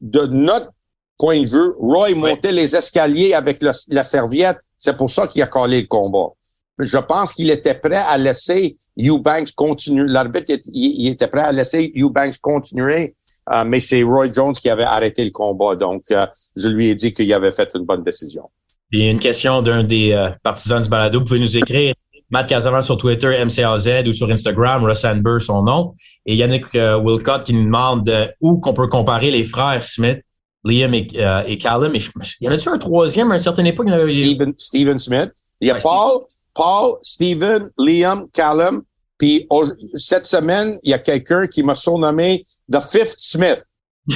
de 0.00 0.26
notre 0.26 0.70
point 1.16 1.42
de 1.42 1.48
vue, 1.48 1.72
Roy 1.78 2.14
montait 2.14 2.52
les 2.52 2.76
escaliers 2.76 3.34
avec 3.34 3.62
la 3.62 4.02
serviette. 4.02 4.58
C'est 4.76 4.96
pour 4.96 5.10
ça 5.10 5.26
qu'il 5.26 5.42
a 5.42 5.46
collé 5.46 5.80
le 5.82 5.86
combat. 5.86 6.32
Je 6.78 6.98
pense 6.98 7.32
qu'il 7.32 7.50
était 7.50 7.74
prêt 7.74 7.96
à 7.96 8.16
laisser 8.16 8.76
Eubanks 8.96 9.52
continuer. 9.56 10.04
L'arbitre, 10.06 10.52
il, 10.72 11.08
était 11.08 11.26
prêt 11.26 11.42
à 11.42 11.50
laisser 11.50 11.92
Eubanks 11.96 12.38
continuer 12.40 13.16
euh, 13.52 13.64
mais 13.64 13.80
c'est 13.80 14.02
Roy 14.02 14.30
Jones 14.32 14.52
qui 14.52 14.68
avait 14.68 14.84
arrêté 14.84 15.24
le 15.24 15.30
combat. 15.30 15.76
Donc, 15.76 16.02
euh, 16.10 16.26
je 16.56 16.68
lui 16.68 16.88
ai 16.88 16.94
dit 16.94 17.12
qu'il 17.12 17.32
avait 17.32 17.52
fait 17.52 17.68
une 17.74 17.84
bonne 17.84 18.02
décision. 18.02 18.44
Il 18.90 19.04
y 19.04 19.08
a 19.08 19.10
une 19.10 19.18
question 19.18 19.62
d'un 19.62 19.84
des 19.84 20.12
euh, 20.12 20.30
partisans 20.42 20.80
du 20.80 20.88
balado. 20.88 21.18
Vous 21.18 21.24
pouvez 21.26 21.40
nous 21.40 21.56
écrire 21.56 21.94
Matt 22.30 22.48
Casavan 22.48 22.82
sur 22.82 22.96
Twitter, 22.96 23.42
MCAZ 23.44 24.06
ou 24.06 24.12
sur 24.12 24.30
Instagram, 24.30 24.84
Russ 24.84 25.04
Amber, 25.04 25.38
son 25.40 25.62
nom. 25.62 25.94
Et 26.26 26.36
Yannick 26.36 26.66
Wilcott 26.74 27.44
qui 27.44 27.54
nous 27.54 27.64
demande 27.64 28.10
où 28.40 28.60
qu'on 28.60 28.74
peut 28.74 28.88
comparer 28.88 29.30
les 29.30 29.44
frères 29.44 29.82
Smith, 29.82 30.20
Liam 30.64 30.94
et, 30.94 31.06
euh, 31.16 31.56
Callum. 31.56 31.94
il 31.94 32.02
y 32.40 32.48
en 32.48 32.52
a-tu 32.52 32.68
un 32.68 32.78
troisième 32.78 33.30
à 33.30 33.34
une 33.34 33.40
certaine 33.40 33.66
époque? 33.66 33.88
Steven, 34.02 34.54
Steven 34.56 34.98
Smith. 34.98 35.30
Il 35.60 35.68
y 35.68 35.70
a 35.70 35.76
Paul, 35.76 36.24
Paul, 36.54 36.98
Steven, 37.02 37.70
Liam, 37.78 38.28
Callum. 38.32 38.82
Puis 39.18 39.48
cette 39.96 40.26
semaine, 40.26 40.78
il 40.82 40.90
y 40.90 40.94
a 40.94 40.98
quelqu'un 40.98 41.46
qui 41.46 41.62
m'a 41.62 41.74
surnommé 41.74 42.44
The 42.70 42.80
Fifth 42.80 43.14
Smith. 43.18 43.62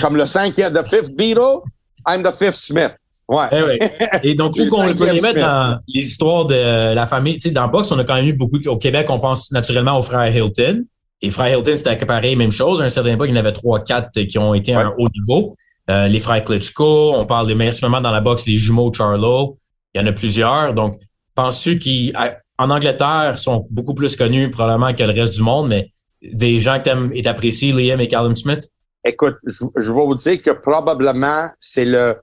Comme 0.00 0.16
le 0.16 0.26
cinquième, 0.26 0.72
The 0.72 0.86
Fifth 0.86 1.14
Beatle, 1.14 1.60
I'm 2.06 2.22
the 2.22 2.32
Fifth 2.32 2.54
Smith. 2.54 2.92
Ouais. 3.28 3.78
Eh 4.22 4.30
Et 4.30 4.34
donc, 4.34 4.54
où 4.58 4.66
qu'on 4.66 4.94
peut 4.94 5.10
les 5.10 5.20
mettre 5.20 5.40
dans 5.40 5.78
les 5.88 6.00
histoires 6.00 6.46
de 6.46 6.94
la 6.94 7.06
famille? 7.06 7.34
Tu 7.34 7.48
sais, 7.48 7.50
dans 7.50 7.68
boxe, 7.68 7.90
on 7.92 7.98
a 7.98 8.04
quand 8.04 8.16
même 8.16 8.28
eu 8.28 8.32
beaucoup. 8.32 8.58
Au 8.66 8.76
Québec, 8.76 9.06
on 9.10 9.20
pense 9.20 9.50
naturellement 9.52 9.98
aux 9.98 10.02
frères 10.02 10.34
Hilton. 10.34 10.84
Et 11.20 11.30
frères 11.30 11.56
Hilton, 11.56 11.76
c'était 11.76 11.96
pareil, 12.04 12.36
même 12.36 12.52
chose. 12.52 12.82
À 12.82 12.84
un 12.84 12.88
certain 12.88 13.16
point, 13.16 13.26
il 13.26 13.30
y 13.30 13.32
en 13.32 13.40
avait 13.40 13.52
trois, 13.52 13.80
quatre 13.80 14.20
qui 14.22 14.38
ont 14.38 14.54
été 14.54 14.74
à 14.74 14.80
un 14.80 14.92
haut 14.98 15.08
niveau. 15.08 15.56
Euh, 15.90 16.08
les 16.08 16.20
frères 16.20 16.44
Klitschko, 16.44 17.14
on 17.16 17.26
parle 17.26 17.46
des 17.46 17.54
meilleurs 17.54 18.00
dans 18.00 18.10
la 18.10 18.20
boxe, 18.20 18.46
les 18.46 18.56
jumeaux 18.56 18.92
Charlo. 18.92 19.58
Il 19.94 20.00
y 20.00 20.04
en 20.04 20.06
a 20.06 20.12
plusieurs. 20.12 20.74
Donc, 20.74 21.00
penses-tu 21.34 21.78
qu'en 21.78 22.70
Angleterre, 22.70 23.38
sont 23.38 23.66
beaucoup 23.70 23.94
plus 23.94 24.16
connus 24.16 24.50
probablement 24.50 24.92
que 24.94 25.02
le 25.02 25.12
reste 25.12 25.34
du 25.34 25.42
monde, 25.42 25.68
mais 25.68 25.92
des 26.22 26.60
gens 26.60 26.80
que 26.80 27.08
tu 27.08 27.18
et 27.18 27.26
apprécies, 27.26 27.72
Liam 27.72 28.00
et 28.00 28.08
Callum 28.08 28.36
Smith? 28.36 28.68
Écoute, 29.04 29.36
je, 29.44 29.64
je 29.76 29.92
vais 29.92 30.04
vous 30.04 30.14
dire 30.14 30.40
que 30.40 30.50
probablement 30.50 31.48
c'est 31.58 31.84
le 31.84 32.14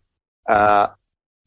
euh, 0.50 0.88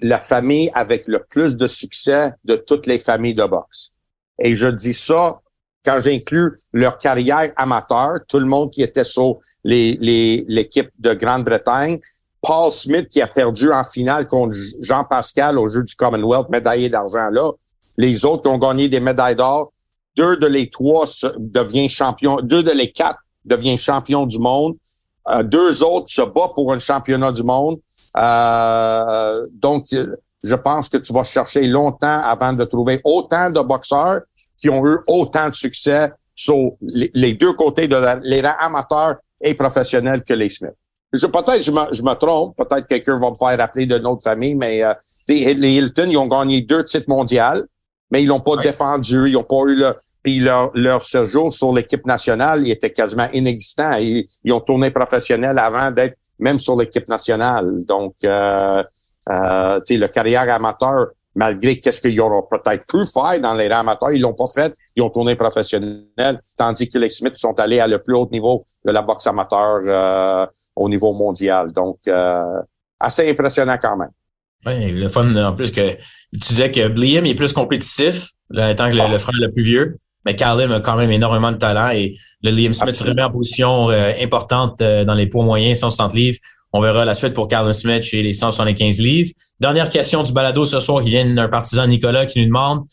la 0.03 0.19
famille 0.19 0.71
avec 0.75 1.07
le 1.07 1.25
plus 1.31 1.57
de 1.57 1.67
succès 1.67 2.33
de 2.45 2.57
toutes 2.57 2.87
les 2.87 2.99
familles 2.99 3.35
de 3.35 3.45
boxe. 3.45 3.91
Et 4.39 4.55
je 4.55 4.67
dis 4.67 4.95
ça 4.95 5.41
quand 5.85 6.01
j'inclus 6.01 6.59
leur 6.73 6.99
carrière 6.99 7.53
amateur, 7.57 8.19
tout 8.29 8.39
le 8.39 8.47
monde 8.47 8.71
qui 8.71 8.83
était 8.83 9.05
sur 9.05 9.39
l'équipe 9.65 10.91
les, 10.99 11.11
de 11.11 11.15
Grande-Bretagne, 11.15 12.01
Paul 12.41 12.71
Smith 12.73 13.09
qui 13.09 13.23
a 13.23 13.29
perdu 13.29 13.71
en 13.71 13.85
finale 13.85 14.27
contre 14.27 14.57
Jean 14.81 15.05
Pascal 15.05 15.59
au 15.59 15.69
jeu 15.69 15.83
du 15.85 15.95
Commonwealth, 15.95 16.49
médaillé 16.51 16.89
d'argent 16.89 17.31
là, 17.31 17.53
les 17.97 18.25
autres 18.25 18.43
qui 18.43 18.49
ont 18.49 18.59
gagné 18.59 18.89
des 18.89 19.01
médailles 19.01 19.37
d'or, 19.37 19.72
deux 20.17 20.37
de 20.37 20.47
les 20.47 20.71
trois 20.71 21.07
deviennent 21.39 21.89
champions, 21.89 22.39
deux 22.43 22.63
de 22.63 22.71
les 22.71 22.93
quatre 22.93 23.21
deviennent 23.45 23.79
champions 23.79 24.27
du 24.27 24.39
monde, 24.39 24.75
euh, 25.31 25.43
deux 25.43 25.83
autres 25.83 26.09
se 26.09 26.23
battent 26.23 26.55
pour 26.55 26.73
un 26.73 26.79
championnat 26.79 27.33
du 27.33 27.43
monde. 27.43 27.79
Euh, 28.17 29.47
donc, 29.53 29.87
je 30.43 30.55
pense 30.55 30.89
que 30.89 30.99
tu 30.99 31.13
vas 31.13 31.23
chercher 31.23 31.67
longtemps 31.67 32.21
avant 32.23 32.53
de 32.53 32.65
trouver 32.65 33.01
autant 33.05 33.51
de 33.51 33.61
boxeurs 33.61 34.23
qui 34.59 34.69
ont 34.69 34.87
eu 34.87 34.99
autant 35.07 35.49
de 35.49 35.55
succès 35.55 36.13
sur 36.35 36.73
les, 36.81 37.35
deux 37.35 37.53
côtés 37.53 37.89
de 37.89 37.97
les 38.23 38.41
rangs 38.41 38.57
amateurs 38.59 39.17
et 39.41 39.55
professionnels 39.55 40.23
que 40.25 40.35
les 40.35 40.49
Smith. 40.49 40.73
Je, 41.13 41.27
peut-être 41.27 41.61
je 41.61 41.71
me, 41.71 41.93
je 41.93 42.03
me 42.03 42.15
trompe, 42.15 42.57
peut-être 42.57 42.87
quelqu'un 42.87 43.19
va 43.19 43.31
me 43.31 43.37
faire 43.37 43.59
rappeler 43.59 43.87
de 43.87 43.99
notre 43.99 44.23
famille, 44.23 44.55
mais 44.55 44.83
euh, 44.83 44.95
les, 45.29 45.75
Hilton, 45.75 46.07
ils 46.09 46.17
ont 46.17 46.27
gagné 46.27 46.63
deux 46.63 46.85
titres 46.85 47.09
mondiaux, 47.09 47.67
mais 48.13 48.23
ils 48.23 48.27
l'ont 48.27 48.41
pas 48.41 48.57
défendu, 48.57 49.31
ils 49.31 49.37
ont 49.39 49.43
pas 49.43 49.63
eu 49.69 49.75
le, 49.75 49.97
puis 50.23 50.39
leur, 50.39 50.71
leur 50.75 51.03
séjour 51.03 51.51
sur 51.51 51.73
l'équipe 51.73 52.05
nationale, 52.07 52.61
il 52.67 52.71
était 52.71 52.93
quasiment 52.93 53.29
inexistant. 53.33 53.95
Ils, 53.95 54.27
ils 54.45 54.53
ont 54.53 54.61
tourné 54.61 54.91
professionnel 54.91 55.59
avant 55.59 55.91
d'être 55.91 56.19
même 56.39 56.59
sur 56.59 56.77
l'équipe 56.77 57.09
nationale. 57.09 57.85
Donc, 57.87 58.15
euh, 58.25 58.83
euh, 59.31 59.81
le 59.89 60.07
carrière 60.09 60.53
amateur, 60.53 61.07
malgré 61.35 61.81
qu'est-ce 61.81 62.03
qu'ils 62.03 62.21
auraient 62.21 62.47
peut-être 62.51 62.87
pu 62.87 63.05
faire 63.07 63.41
dans 63.41 63.55
les 63.55 63.69
amateurs, 63.69 64.13
ils 64.13 64.21
l'ont 64.21 64.35
pas 64.35 64.49
fait. 64.55 64.75
Ils 64.95 65.03
ont 65.03 65.11
tourné 65.11 65.35
professionnel, 65.35 66.41
tandis 66.59 66.91
que 66.91 66.99
les 66.99 67.09
Smiths 67.09 67.39
sont 67.39 67.59
allés 67.59 67.81
à 67.81 67.89
le 67.89 68.03
plus 68.03 68.15
haut 68.15 68.29
niveau 68.31 68.63
de 68.85 68.93
la 68.93 69.01
boxe 69.01 69.27
amateur 69.27 69.81
euh, 69.87 70.47
au 70.77 70.89
niveau 70.91 71.15
mondial. 71.15 71.73
Donc, 71.73 71.97
euh, 72.09 72.61
assez 73.01 73.31
impressionnant 73.31 73.79
quand 73.81 73.97
même. 73.97 74.11
Oui, 74.67 74.93
le 74.93 75.09
fun 75.09 75.35
en 75.35 75.55
plus 75.55 75.73
que 75.73 75.97
tu 76.33 76.49
disais 76.49 76.71
que 76.71 76.81
Liam 76.81 77.27
est 77.27 77.35
plus 77.35 77.53
compétitif, 77.53 78.29
là, 78.51 78.71
étant 78.71 78.91
que 78.91 78.97
le, 78.97 79.11
le, 79.11 79.19
frère 79.19 79.35
le 79.39 79.53
plus 79.53 79.63
vieux. 79.63 79.99
Mais 80.25 80.37
Callum 80.37 80.71
a 80.73 80.81
quand 80.81 80.97
même 80.97 81.11
énormément 81.11 81.51
de 81.51 81.57
talent 81.57 81.91
et 81.91 82.17
le 82.43 82.51
Liam 82.51 82.73
Smith 82.73 82.95
se 82.95 83.05
remet 83.05 83.23
en 83.23 83.31
position 83.31 83.91
euh, 83.91 84.13
importante 84.21 84.81
euh, 84.81 85.05
dans 85.05 85.15
les 85.15 85.27
poids 85.27 85.45
moyens, 85.45 85.81
160 85.81 86.15
livres. 86.15 86.39
On 86.73 86.81
verra 86.81 87.05
la 87.05 87.15
suite 87.15 87.35
pour 87.35 87.49
Callum 87.49 87.73
Smith 87.73 88.03
chez 88.03 88.23
les 88.23 88.33
175 88.33 88.99
livres. 88.99 89.33
Dernière 89.61 89.91
question 89.91 90.23
du 90.23 90.33
balado 90.33 90.65
ce 90.65 90.81
soir 90.81 91.03
qui 91.03 91.11
vient 91.11 91.27
d'un 91.27 91.49
partisan 91.49 91.87
Nicolas 91.87 92.27
qui 92.27 92.41
nous 92.41 92.47
demande 92.47 92.85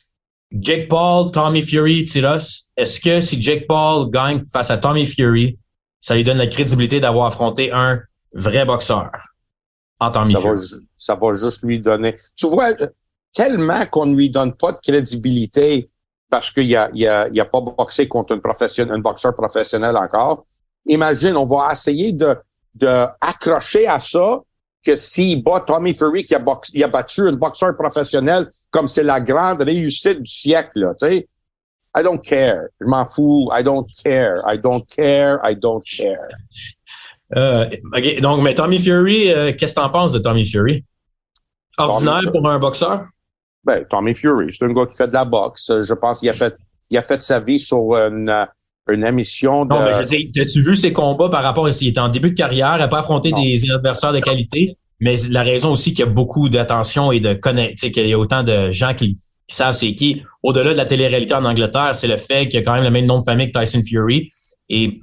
Jake 0.52 0.88
Paul, 0.88 1.32
Tommy 1.32 1.62
Fury, 1.62 2.06
Tiros, 2.06 2.70
est-ce 2.76 3.00
que 3.00 3.22
si 3.22 3.40
Jake 3.42 3.68
Paul 3.68 4.10
gagne 4.10 4.44
face 4.52 4.72
à 4.72 4.78
Tommy 4.78 5.06
Fury, 5.06 5.60
ça 6.02 6.16
lui 6.16 6.24
donne 6.24 6.38
la 6.38 6.48
crédibilité 6.48 7.00
d'avoir 7.00 7.28
affronté 7.28 7.72
un 7.72 8.00
vrai 8.34 8.66
boxeur? 8.66 9.12
En 10.00 10.10
Tommy 10.10 10.34
ça 10.34 10.40
Fury? 10.40 10.60
Va, 10.60 10.78
ça 10.96 11.16
va 11.16 11.34
juste 11.34 11.64
lui 11.64 11.80
donner. 11.80 12.16
Tu 12.36 12.48
vois, 12.48 12.74
tellement 13.34 13.86
qu'on 13.88 14.08
ne 14.08 14.16
lui 14.16 14.30
donne 14.30 14.54
pas 14.54 14.72
de 14.72 14.80
crédibilité 14.80 15.90
parce 16.30 16.52
qu'il 16.52 16.76
a, 16.76 16.90
il 16.94 17.08
a, 17.08 17.28
il 17.30 17.40
a 17.40 17.46
pas 17.46 17.62
boxé 17.62 18.08
contre 18.08 18.34
une 18.34 18.92
un 18.92 19.00
boxeur 19.00 19.36
professionnel 19.36 19.98
encore. 19.98 20.46
Imagine, 20.86 21.38
on 21.38 21.46
va 21.46 21.70
essayer 21.72 22.12
de, 22.12 22.36
de 22.76 23.06
accrocher 23.20 23.88
à 23.88 24.00
ça 24.00 24.40
que 24.86 24.96
s'il 24.96 25.44
bat 25.44 25.62
Tommy 25.62 25.94
Fury 25.94 26.26
qui 26.26 26.36
a, 26.36 26.44
il 26.74 26.84
a 26.84 26.88
battu 26.88 27.22
un 27.22 27.34
boxeur 27.34 27.76
professionnel 27.76 28.48
comme 28.72 28.88
c'est 28.88 29.04
la 29.04 29.20
grande 29.20 29.62
réussite 29.62 30.22
du 30.22 30.32
siècle, 30.32 30.94
tu 31.00 31.08
sais. 31.08 31.28
I 31.98 32.04
don't 32.04 32.20
care. 32.20 32.68
Je 32.80 32.86
m'en 32.86 33.06
fous. 33.06 33.50
I 33.52 33.64
don't 33.64 33.88
care. 34.04 34.44
I 34.46 34.58
don't 34.58 34.86
care. 34.88 35.40
I 35.44 35.56
don't 35.56 35.82
care. 35.84 36.28
Euh. 37.36 37.68
Donc, 38.22 38.42
mais 38.44 38.54
Tommy 38.54 38.78
Fury, 38.78 39.32
euh, 39.32 39.54
qu'est-ce 39.58 39.74
que 39.74 39.80
tu 39.80 39.86
en 39.86 39.90
penses 39.90 40.14
de 40.14 40.20
Tommy 40.20 40.46
Fury? 40.46 40.86
Ordinaire 41.78 42.30
pour 42.32 42.48
un 42.48 42.60
boxeur? 42.60 43.08
Ben, 43.64 43.86
Tommy 43.90 44.16
Fury, 44.16 44.56
c'est 44.58 44.66
un 44.66 44.74
gars 44.74 44.86
qui 44.86 44.96
fait 44.96 45.08
de 45.08 45.14
la 45.14 45.26
boxe. 45.26 45.72
Je 45.80 45.94
pense 45.94 46.20
qu'il 46.20 46.30
a 46.30 46.34
fait, 46.34 46.56
il 46.90 46.98
a 46.98 47.02
fait 47.02 47.22
sa 47.22 47.40
vie 47.40 47.60
sur 47.60 47.96
une, 47.96 48.48
une 48.90 49.04
émission 49.04 49.66
de. 49.66 49.74
Non, 49.74 49.84
mais 49.84 49.92
je 49.94 50.04
dis, 50.04 50.40
as-tu 50.40 50.62
vu 50.62 50.76
ses 50.76 50.94
combats 50.94 51.30
par 51.30 51.44
rapport 51.44 51.66
à 51.66 51.72
s'il 51.72 51.90
était 51.90 52.00
en 52.00 52.10
début 52.10 52.32
de 52.32 52.36
carrière, 52.36 52.76
il 52.76 52.80
n'a 52.80 52.88
pas 52.88 53.00
affronté 53.00 53.32
des 53.32 53.70
adversaires 53.72 54.14
de 54.14 54.20
qualité, 54.20 54.78
mais 55.00 55.16
la 55.30 55.44
raison 55.44 55.72
aussi 55.72 55.94
qu'il 55.94 56.06
y 56.06 56.08
a 56.08 56.12
beaucoup 56.12 56.50
d'attention 56.50 57.12
et 57.12 57.20
de 57.20 57.34
connaître, 57.34 57.76
qu'il 57.76 58.08
y 58.08 58.14
a 58.14 58.20
autant 58.20 58.44
de 58.44 58.72
gens 58.72 58.94
qui, 58.94 59.18
savent 59.48 59.76
c'est 59.76 59.96
qui. 59.96 60.24
Au-delà 60.44 60.72
de 60.72 60.78
la 60.78 60.86
télé-réalité 60.86 61.34
en 61.34 61.44
Angleterre, 61.44 61.96
c'est 61.96 62.08
le 62.08 62.18
fait 62.18 62.48
qu'il 62.48 62.60
y 62.60 62.62
a 62.62 62.66
quand 62.66 62.74
même 62.74 62.84
le 62.84 62.92
même 62.92 63.06
nom 63.06 63.20
de 63.20 63.24
famille 63.24 63.52
que 63.52 63.60
Tyson 63.60 63.82
Fury 63.82 64.32
et 64.70 65.02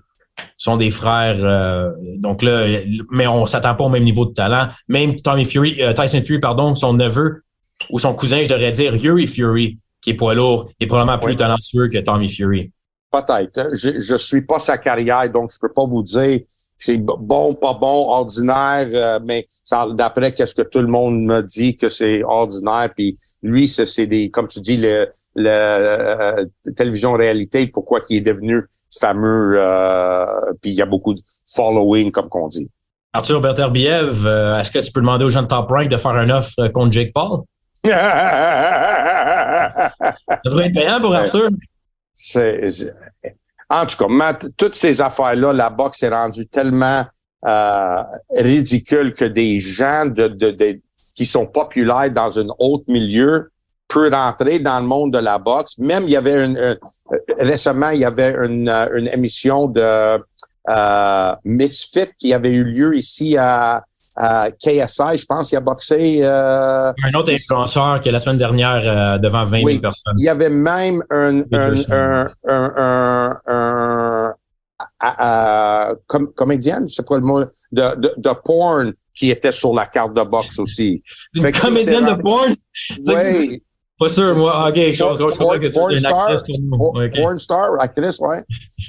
sont 0.57 0.77
des 0.77 0.90
frères. 0.90 1.38
Euh, 1.40 1.90
donc 2.19 2.42
là, 2.42 2.81
mais 3.11 3.27
on 3.27 3.47
s'attend 3.47 3.75
pas 3.75 3.85
au 3.85 3.88
même 3.88 4.05
niveau 4.05 4.25
de 4.25 4.33
talent. 4.33 4.69
Même 4.88 5.16
Tommy 5.21 5.45
Fury, 5.45 5.83
euh, 5.83 5.92
Tyson 5.92 6.21
Fury, 6.21 6.38
pardon, 6.38 6.75
son 6.75 6.92
neveu 6.92 7.42
ou 7.90 7.99
son 7.99 8.14
cousin, 8.14 8.42
je 8.42 8.49
devrais 8.49 8.70
dire 8.70 8.94
Yuri 8.94 9.27
Fury, 9.27 9.79
qui 10.01 10.11
est 10.11 10.14
poids 10.14 10.35
lourd, 10.35 10.70
est 10.81 10.87
probablement 10.87 11.18
plus 11.18 11.37
talentueux 11.37 11.88
que 11.88 11.99
Tommy 11.99 12.29
Fury. 12.29 12.70
Peut-être. 13.11 13.70
Je, 13.72 13.99
je 13.99 14.16
suis 14.16 14.42
pas 14.42 14.59
sa 14.59 14.79
carrière, 14.79 15.31
donc 15.31 15.51
je 15.53 15.59
peux 15.61 15.72
pas 15.72 15.85
vous 15.85 16.03
dire 16.03 16.40
c'est 16.79 16.99
bon, 16.99 17.55
pas 17.55 17.75
bon, 17.75 18.09
ordinaire, 18.09 18.88
euh, 18.92 19.18
mais 19.25 19.46
d'après 19.94 20.35
qu'est-ce 20.35 20.55
que 20.55 20.62
tout 20.62 20.81
le 20.81 20.88
monde 20.88 21.22
me 21.22 21.40
dit 21.42 21.77
que 21.77 21.88
c'est 21.88 22.22
ordinaire, 22.22 22.90
puis 22.94 23.16
lui, 23.42 23.68
c'est 23.68 24.07
des, 24.07 24.31
comme 24.31 24.49
tu 24.49 24.61
dis, 24.61 24.77
le, 24.77 25.09
le 25.37 25.49
euh, 25.49 26.44
télévision 26.77 27.12
réalité, 27.14 27.66
pourquoi 27.68 28.01
il 28.11 28.18
est 28.18 28.20
devenu 28.20 28.62
fameux, 28.99 29.55
euh, 29.59 30.27
puis 30.61 30.72
il 30.72 30.77
y 30.77 30.83
a 30.83 30.87
beaucoup 30.87 31.14
de 31.14 31.20
following, 31.46 32.11
comme 32.11 32.29
qu'on 32.29 32.49
dit. 32.49 32.68
Arthur 33.12 33.40
Berterbiev, 33.40 34.27
est-ce 34.61 34.70
que 34.70 34.81
tu 34.81 34.92
peux 34.92 35.01
demander 35.01 35.25
aux 35.25 35.31
gens 35.31 35.42
de 35.42 35.46
Top 35.46 35.70
Rank 35.70 35.88
de 35.88 35.96
faire 35.96 36.12
un 36.12 36.29
offre 36.29 36.68
contre 36.68 36.92
Jake 36.92 37.14
Paul? 37.14 37.40
Ça 37.84 39.92
devrait 40.44 40.66
être 40.66 40.74
payant 40.74 41.00
pour 41.00 41.14
Arthur. 41.14 41.50
en 43.68 43.86
tout 43.86 43.96
cas, 43.96 44.38
toutes 44.56 44.74
ces 44.74 45.00
affaires-là, 45.00 45.52
la 45.52 45.70
boxe 45.70 46.02
est 46.02 46.08
rendue 46.08 46.46
tellement 46.46 47.04
euh, 47.46 48.02
ridicule 48.34 49.14
que 49.14 49.24
des 49.24 49.58
gens 49.58 50.06
de, 50.06 50.80
qui 51.14 51.26
sont 51.26 51.46
populaires 51.46 52.10
dans 52.10 52.38
un 52.38 52.48
autre 52.58 52.84
milieu 52.88 53.50
peuvent 53.88 54.12
rentrer 54.12 54.58
dans 54.58 54.80
le 54.80 54.86
monde 54.86 55.12
de 55.12 55.18
la 55.18 55.38
boxe. 55.38 55.78
Même 55.78 56.04
il 56.04 56.10
y 56.10 56.16
avait 56.16 56.44
une, 56.44 56.78
récemment 57.38 57.90
il 57.90 58.00
y 58.00 58.04
avait 58.04 58.32
une, 58.32 58.68
une 58.68 59.08
émission 59.08 59.68
de 59.68 60.20
euh, 60.68 61.34
Misfit 61.44 62.10
qui 62.18 62.34
avait 62.34 62.54
eu 62.54 62.64
lieu 62.64 62.96
ici 62.96 63.36
à 63.36 63.84
à 64.16 64.50
KSI, 64.50 65.18
je 65.18 65.26
pense, 65.26 65.52
il 65.52 65.57
a 65.57 65.61
boxé. 65.61 66.20
Euh, 66.22 66.92
un 67.05 67.14
autre 67.14 67.33
influenceur 67.33 68.00
qui 68.00 68.11
la 68.11 68.18
semaine 68.18 68.38
dernière 68.38 68.83
euh, 68.85 69.18
devant 69.18 69.44
20 69.44 69.64
000 69.64 69.81
personnes. 69.81 70.14
Il 70.18 70.24
y 70.24 70.29
avait 70.29 70.48
même 70.48 71.02
un, 71.11 71.42
un, 71.52 71.74
un, 71.90 72.31
un, 72.48 73.40
un, 73.46 74.35
un 75.00 75.94
com 76.07 76.33
comédienne, 76.35 76.88
je 76.88 76.94
sais 76.94 77.02
pas 77.02 77.16
le 77.16 77.22
mot, 77.22 77.40
de, 77.40 77.46
de, 77.72 78.14
de, 78.16 78.31
porn 78.44 78.92
qui 79.14 79.31
était 79.31 79.52
sur 79.52 79.74
la 79.74 79.87
carte 79.87 80.14
de 80.14 80.22
boxe 80.22 80.59
aussi. 80.59 81.02
Une 81.35 81.50
comédienne 81.52 82.05
de 82.05 82.14
porn? 82.20 82.52
Oui. 83.09 83.62
Pas 83.98 84.11
sûr, 84.11 84.37
moi. 84.37 84.68
OK, 84.68 84.74
je, 84.76 84.92
je 84.92 85.37
crois 85.37 85.59
que 85.59 85.68
c'est 85.70 85.98
une 85.98 86.07
actrice 86.07 86.59
Porn 87.14 87.38
star, 87.38 87.81
actrice, 87.81 88.18
ouais. 88.18 88.44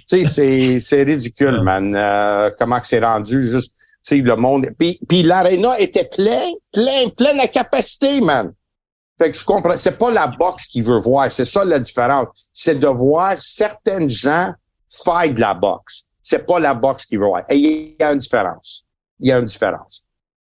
tu 0.05 0.25
sais, 0.25 0.79
c'est 0.81 1.03
ridicule, 1.03 1.61
man. 1.61 1.95
Euh, 1.95 2.49
comment 2.57 2.79
que 2.81 2.87
c'est 2.87 2.99
rendu 2.99 3.41
juste, 3.41 3.73
sais, 4.01 4.17
le 4.17 4.35
monde. 4.35 4.67
Puis, 4.77 4.99
puis 5.07 5.23
l'aréna 5.23 5.79
était 5.79 6.09
plein, 6.13 6.51
plein, 6.71 7.09
plein 7.09 7.37
à 7.39 7.47
capacité, 7.47 8.21
man. 8.21 8.53
Fait 9.17 9.31
que 9.31 9.37
je 9.37 9.43
comprends. 9.43 9.77
C'est 9.77 9.97
pas 9.97 10.11
la 10.11 10.27
boxe 10.27 10.65
qui 10.67 10.81
veut 10.81 10.99
voir. 10.99 11.31
C'est 11.31 11.45
ça 11.45 11.65
la 11.65 11.79
différence. 11.79 12.27
C'est 12.51 12.79
de 12.79 12.87
voir 12.87 13.35
certaines 13.41 14.09
gens 14.09 14.51
faire 14.89 15.33
de 15.33 15.39
la 15.39 15.53
boxe. 15.53 16.03
C'est 16.21 16.45
pas 16.45 16.59
la 16.59 16.73
boxe 16.73 17.05
qui 17.05 17.17
veut 17.17 17.25
voir. 17.25 17.43
Et 17.49 17.57
il 17.57 17.95
y 17.99 18.03
a 18.03 18.11
une 18.11 18.19
différence. 18.19 18.83
Il 19.19 19.29
y 19.29 19.31
a 19.31 19.39
une 19.39 19.45
différence. 19.45 20.03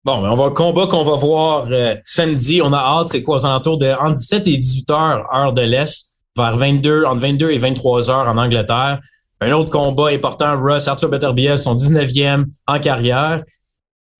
Bon, 0.04 0.20
mais 0.20 0.28
on 0.28 0.34
va 0.34 0.50
combat 0.50 0.86
qu'on 0.86 1.04
va 1.04 1.16
voir 1.16 1.66
euh, 1.70 1.94
samedi. 2.04 2.60
On 2.62 2.72
a 2.72 2.78
hâte, 2.78 3.08
c'est 3.08 3.22
quoi, 3.22 3.36
aux 3.36 3.46
alentours 3.46 3.78
de 3.78 3.86
entre 4.00 4.14
17 4.14 4.46
et 4.48 4.56
18 4.58 4.90
heures, 4.90 5.34
heure 5.34 5.52
de 5.52 5.62
l'Est, 5.62 6.06
vers 6.36 6.56
22, 6.56 7.04
entre 7.04 7.20
22 7.20 7.50
et 7.50 7.58
23 7.58 8.10
heures 8.10 8.28
en 8.28 8.36
Angleterre. 8.36 9.00
Un 9.42 9.50
autre 9.50 9.70
combat 9.70 10.10
important, 10.10 10.56
Russ, 10.56 10.86
Arthur 10.86 11.08
Beterbiev, 11.08 11.56
son 11.56 11.74
19e 11.74 12.44
en 12.68 12.78
carrière. 12.78 13.42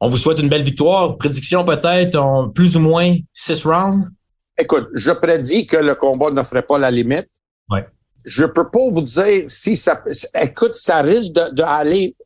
On 0.00 0.08
vous 0.08 0.16
souhaite 0.16 0.40
une 0.40 0.48
belle 0.48 0.64
victoire. 0.64 1.16
Prédiction 1.16 1.64
peut-être 1.64 2.16
en 2.16 2.48
plus 2.48 2.76
ou 2.76 2.80
moins 2.80 3.14
6 3.32 3.64
rounds? 3.64 4.08
Écoute, 4.58 4.88
je 4.94 5.12
prédis 5.12 5.64
que 5.64 5.76
le 5.76 5.94
combat 5.94 6.32
ne 6.32 6.42
ferait 6.42 6.62
pas 6.62 6.76
la 6.76 6.90
limite. 6.90 7.28
Ouais. 7.70 7.86
Je 8.24 8.44
peux 8.46 8.68
pas 8.68 8.80
vous 8.90 9.02
dire 9.02 9.44
si 9.46 9.76
ça... 9.76 10.02
Écoute, 10.34 10.74
ça 10.74 11.02
risque 11.02 11.34
d'aller 11.52 12.16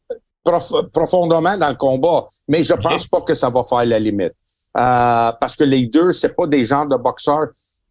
profondément 0.91 1.59
dans 1.59 1.69
le 1.69 1.77
combat, 1.77 2.27
mais 2.49 2.63
je 2.63 2.73
pense 2.73 3.07
pas 3.09 3.21
que 3.21 3.35
ça 3.35 3.51
va 3.51 3.63
faire 3.65 3.85
la 3.85 4.01
limite. 4.01 4.33
Euh, 4.79 5.33
parce 5.39 5.55
que 5.55 5.65
les 5.65 5.85
deux, 5.85 6.15
c'est 6.15 6.35
pas 6.35 6.47
des 6.47 6.65
gens 6.65 6.87
de 6.87 6.97
boxeurs 6.97 7.49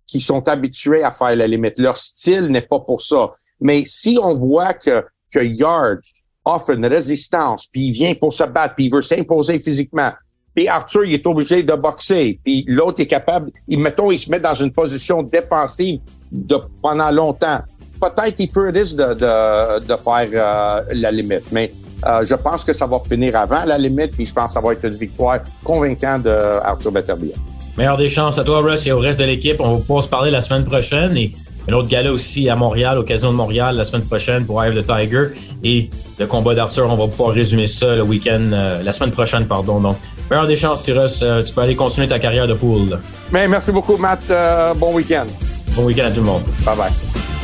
qui 0.08 0.20
sont 0.20 0.48
habitués 0.48 1.04
à 1.04 1.12
faire 1.12 1.36
la 1.36 1.46
limite. 1.46 1.78
Leur 1.78 1.98
style 1.98 2.48
n'est 2.48 2.62
pas 2.62 2.80
pour 2.80 3.04
ça. 3.04 3.30
Mais 3.62 3.84
si 3.86 4.18
on 4.22 4.36
voit 4.36 4.74
que, 4.74 5.04
que 5.34 5.40
Yard 5.40 6.00
offre 6.44 6.72
une 6.72 6.86
résistance, 6.86 7.66
puis 7.72 7.88
il 7.88 7.92
vient 7.92 8.14
pour 8.14 8.32
se 8.32 8.44
battre, 8.44 8.76
puis 8.76 8.86
il 8.86 8.92
veut 8.92 9.02
s'imposer 9.02 9.60
physiquement, 9.60 10.12
puis 10.56 10.68
Arthur, 10.70 11.04
il 11.04 11.14
est 11.14 11.28
obligé 11.28 11.64
de 11.64 11.74
boxer, 11.74 12.40
puis 12.44 12.64
l'autre 12.68 13.02
est 13.02 13.08
capable, 13.08 13.52
il, 13.68 13.80
mettons, 13.80 14.12
il 14.12 14.18
se 14.18 14.30
met 14.30 14.40
dans 14.40 14.54
une 14.54 14.72
position 14.72 15.22
défensive 15.22 16.00
de, 16.32 16.58
pendant 16.82 17.12
longtemps. 17.12 17.60
Peut-être 18.00 18.36
qu'il 18.36 18.50
peut 18.50 18.70
risque 18.70 18.96
de, 18.96 19.14
de, 19.14 19.80
de 19.86 19.96
faire 19.96 20.30
euh, 20.34 20.82
la 20.94 21.12
limite. 21.12 21.52
Mais 21.52 21.72
euh, 22.06 22.24
je 22.24 22.36
pense 22.36 22.64
que 22.64 22.74
ça 22.74 22.86
va 22.86 23.00
finir 23.00 23.36
avant 23.36 23.66
la 23.66 23.78
limite, 23.78 24.12
puis 24.12 24.26
je 24.26 24.34
pense 24.34 24.48
que 24.48 24.54
ça 24.54 24.62
va 24.62 24.74
être 24.74 24.86
une 24.86 24.96
victoire 24.96 25.40
convaincante 25.64 26.24
d'Arthur 26.24 26.92
Beterbiev. 26.92 27.36
Meilleure 27.78 27.98
des 27.98 28.10
chances 28.10 28.38
à 28.38 28.44
toi, 28.44 28.62
Russ, 28.62 28.88
et 28.88 28.94
au 28.94 29.00
reste 29.00 29.20
de 29.20 29.26
l'équipe. 29.26 29.58
On 29.60 29.76
va 29.76 29.78
pouvoir 29.80 30.04
se 30.04 30.08
parler 30.08 30.32
la 30.32 30.40
semaine 30.40 30.64
prochaine. 30.64 31.18
Et 31.18 31.34
un 31.68 31.74
autre 31.74 31.88
gala 31.88 32.12
aussi 32.12 32.50
à 32.50 32.56
Montréal, 32.56 32.98
Occasion 32.98 33.32
de 33.32 33.36
Montréal, 33.36 33.76
la 33.76 33.84
semaine 33.84 34.04
prochaine 34.04 34.46
pour 34.46 34.64
Eye 34.64 34.70
of 34.70 34.76
the 34.76 34.86
Tiger. 34.86 35.30
Et 35.64 35.90
le 36.20 36.28
combat 36.28 36.54
d'Arthur, 36.54 36.88
on 36.92 36.96
va 36.96 37.08
pouvoir 37.08 37.32
résumer 37.32 37.68
ça 37.68 37.96
le 37.96 38.04
week-end, 38.04 38.52
euh, 38.54 38.84
la 38.84 38.92
semaine 38.92 39.12
prochaine, 39.12 39.46
pardon. 39.46 39.80
Donc, 39.80 39.98
meilleure 40.30 40.48
des 40.48 40.56
chances, 40.56 40.84
Cyrus. 40.84 41.20
Euh, 41.22 41.44
tu 41.44 41.54
peux 41.54 41.62
aller 41.62 41.76
continuer 41.76 42.08
ta 42.08 42.20
carrière 42.20 42.48
de 42.48 42.54
poule. 42.54 43.00
Mais 43.32 43.48
merci 43.48 43.72
beaucoup, 43.72 43.98
Matt. 43.98 44.32
bon 44.78 44.94
week-end. 44.94 45.26
Bon 45.76 45.86
week-end 45.86 46.06
à 46.06 46.12
tout 46.12 46.22
le 46.22 46.28
monde. 46.28 46.44
Bye 46.66 46.78
bye. 46.78 47.35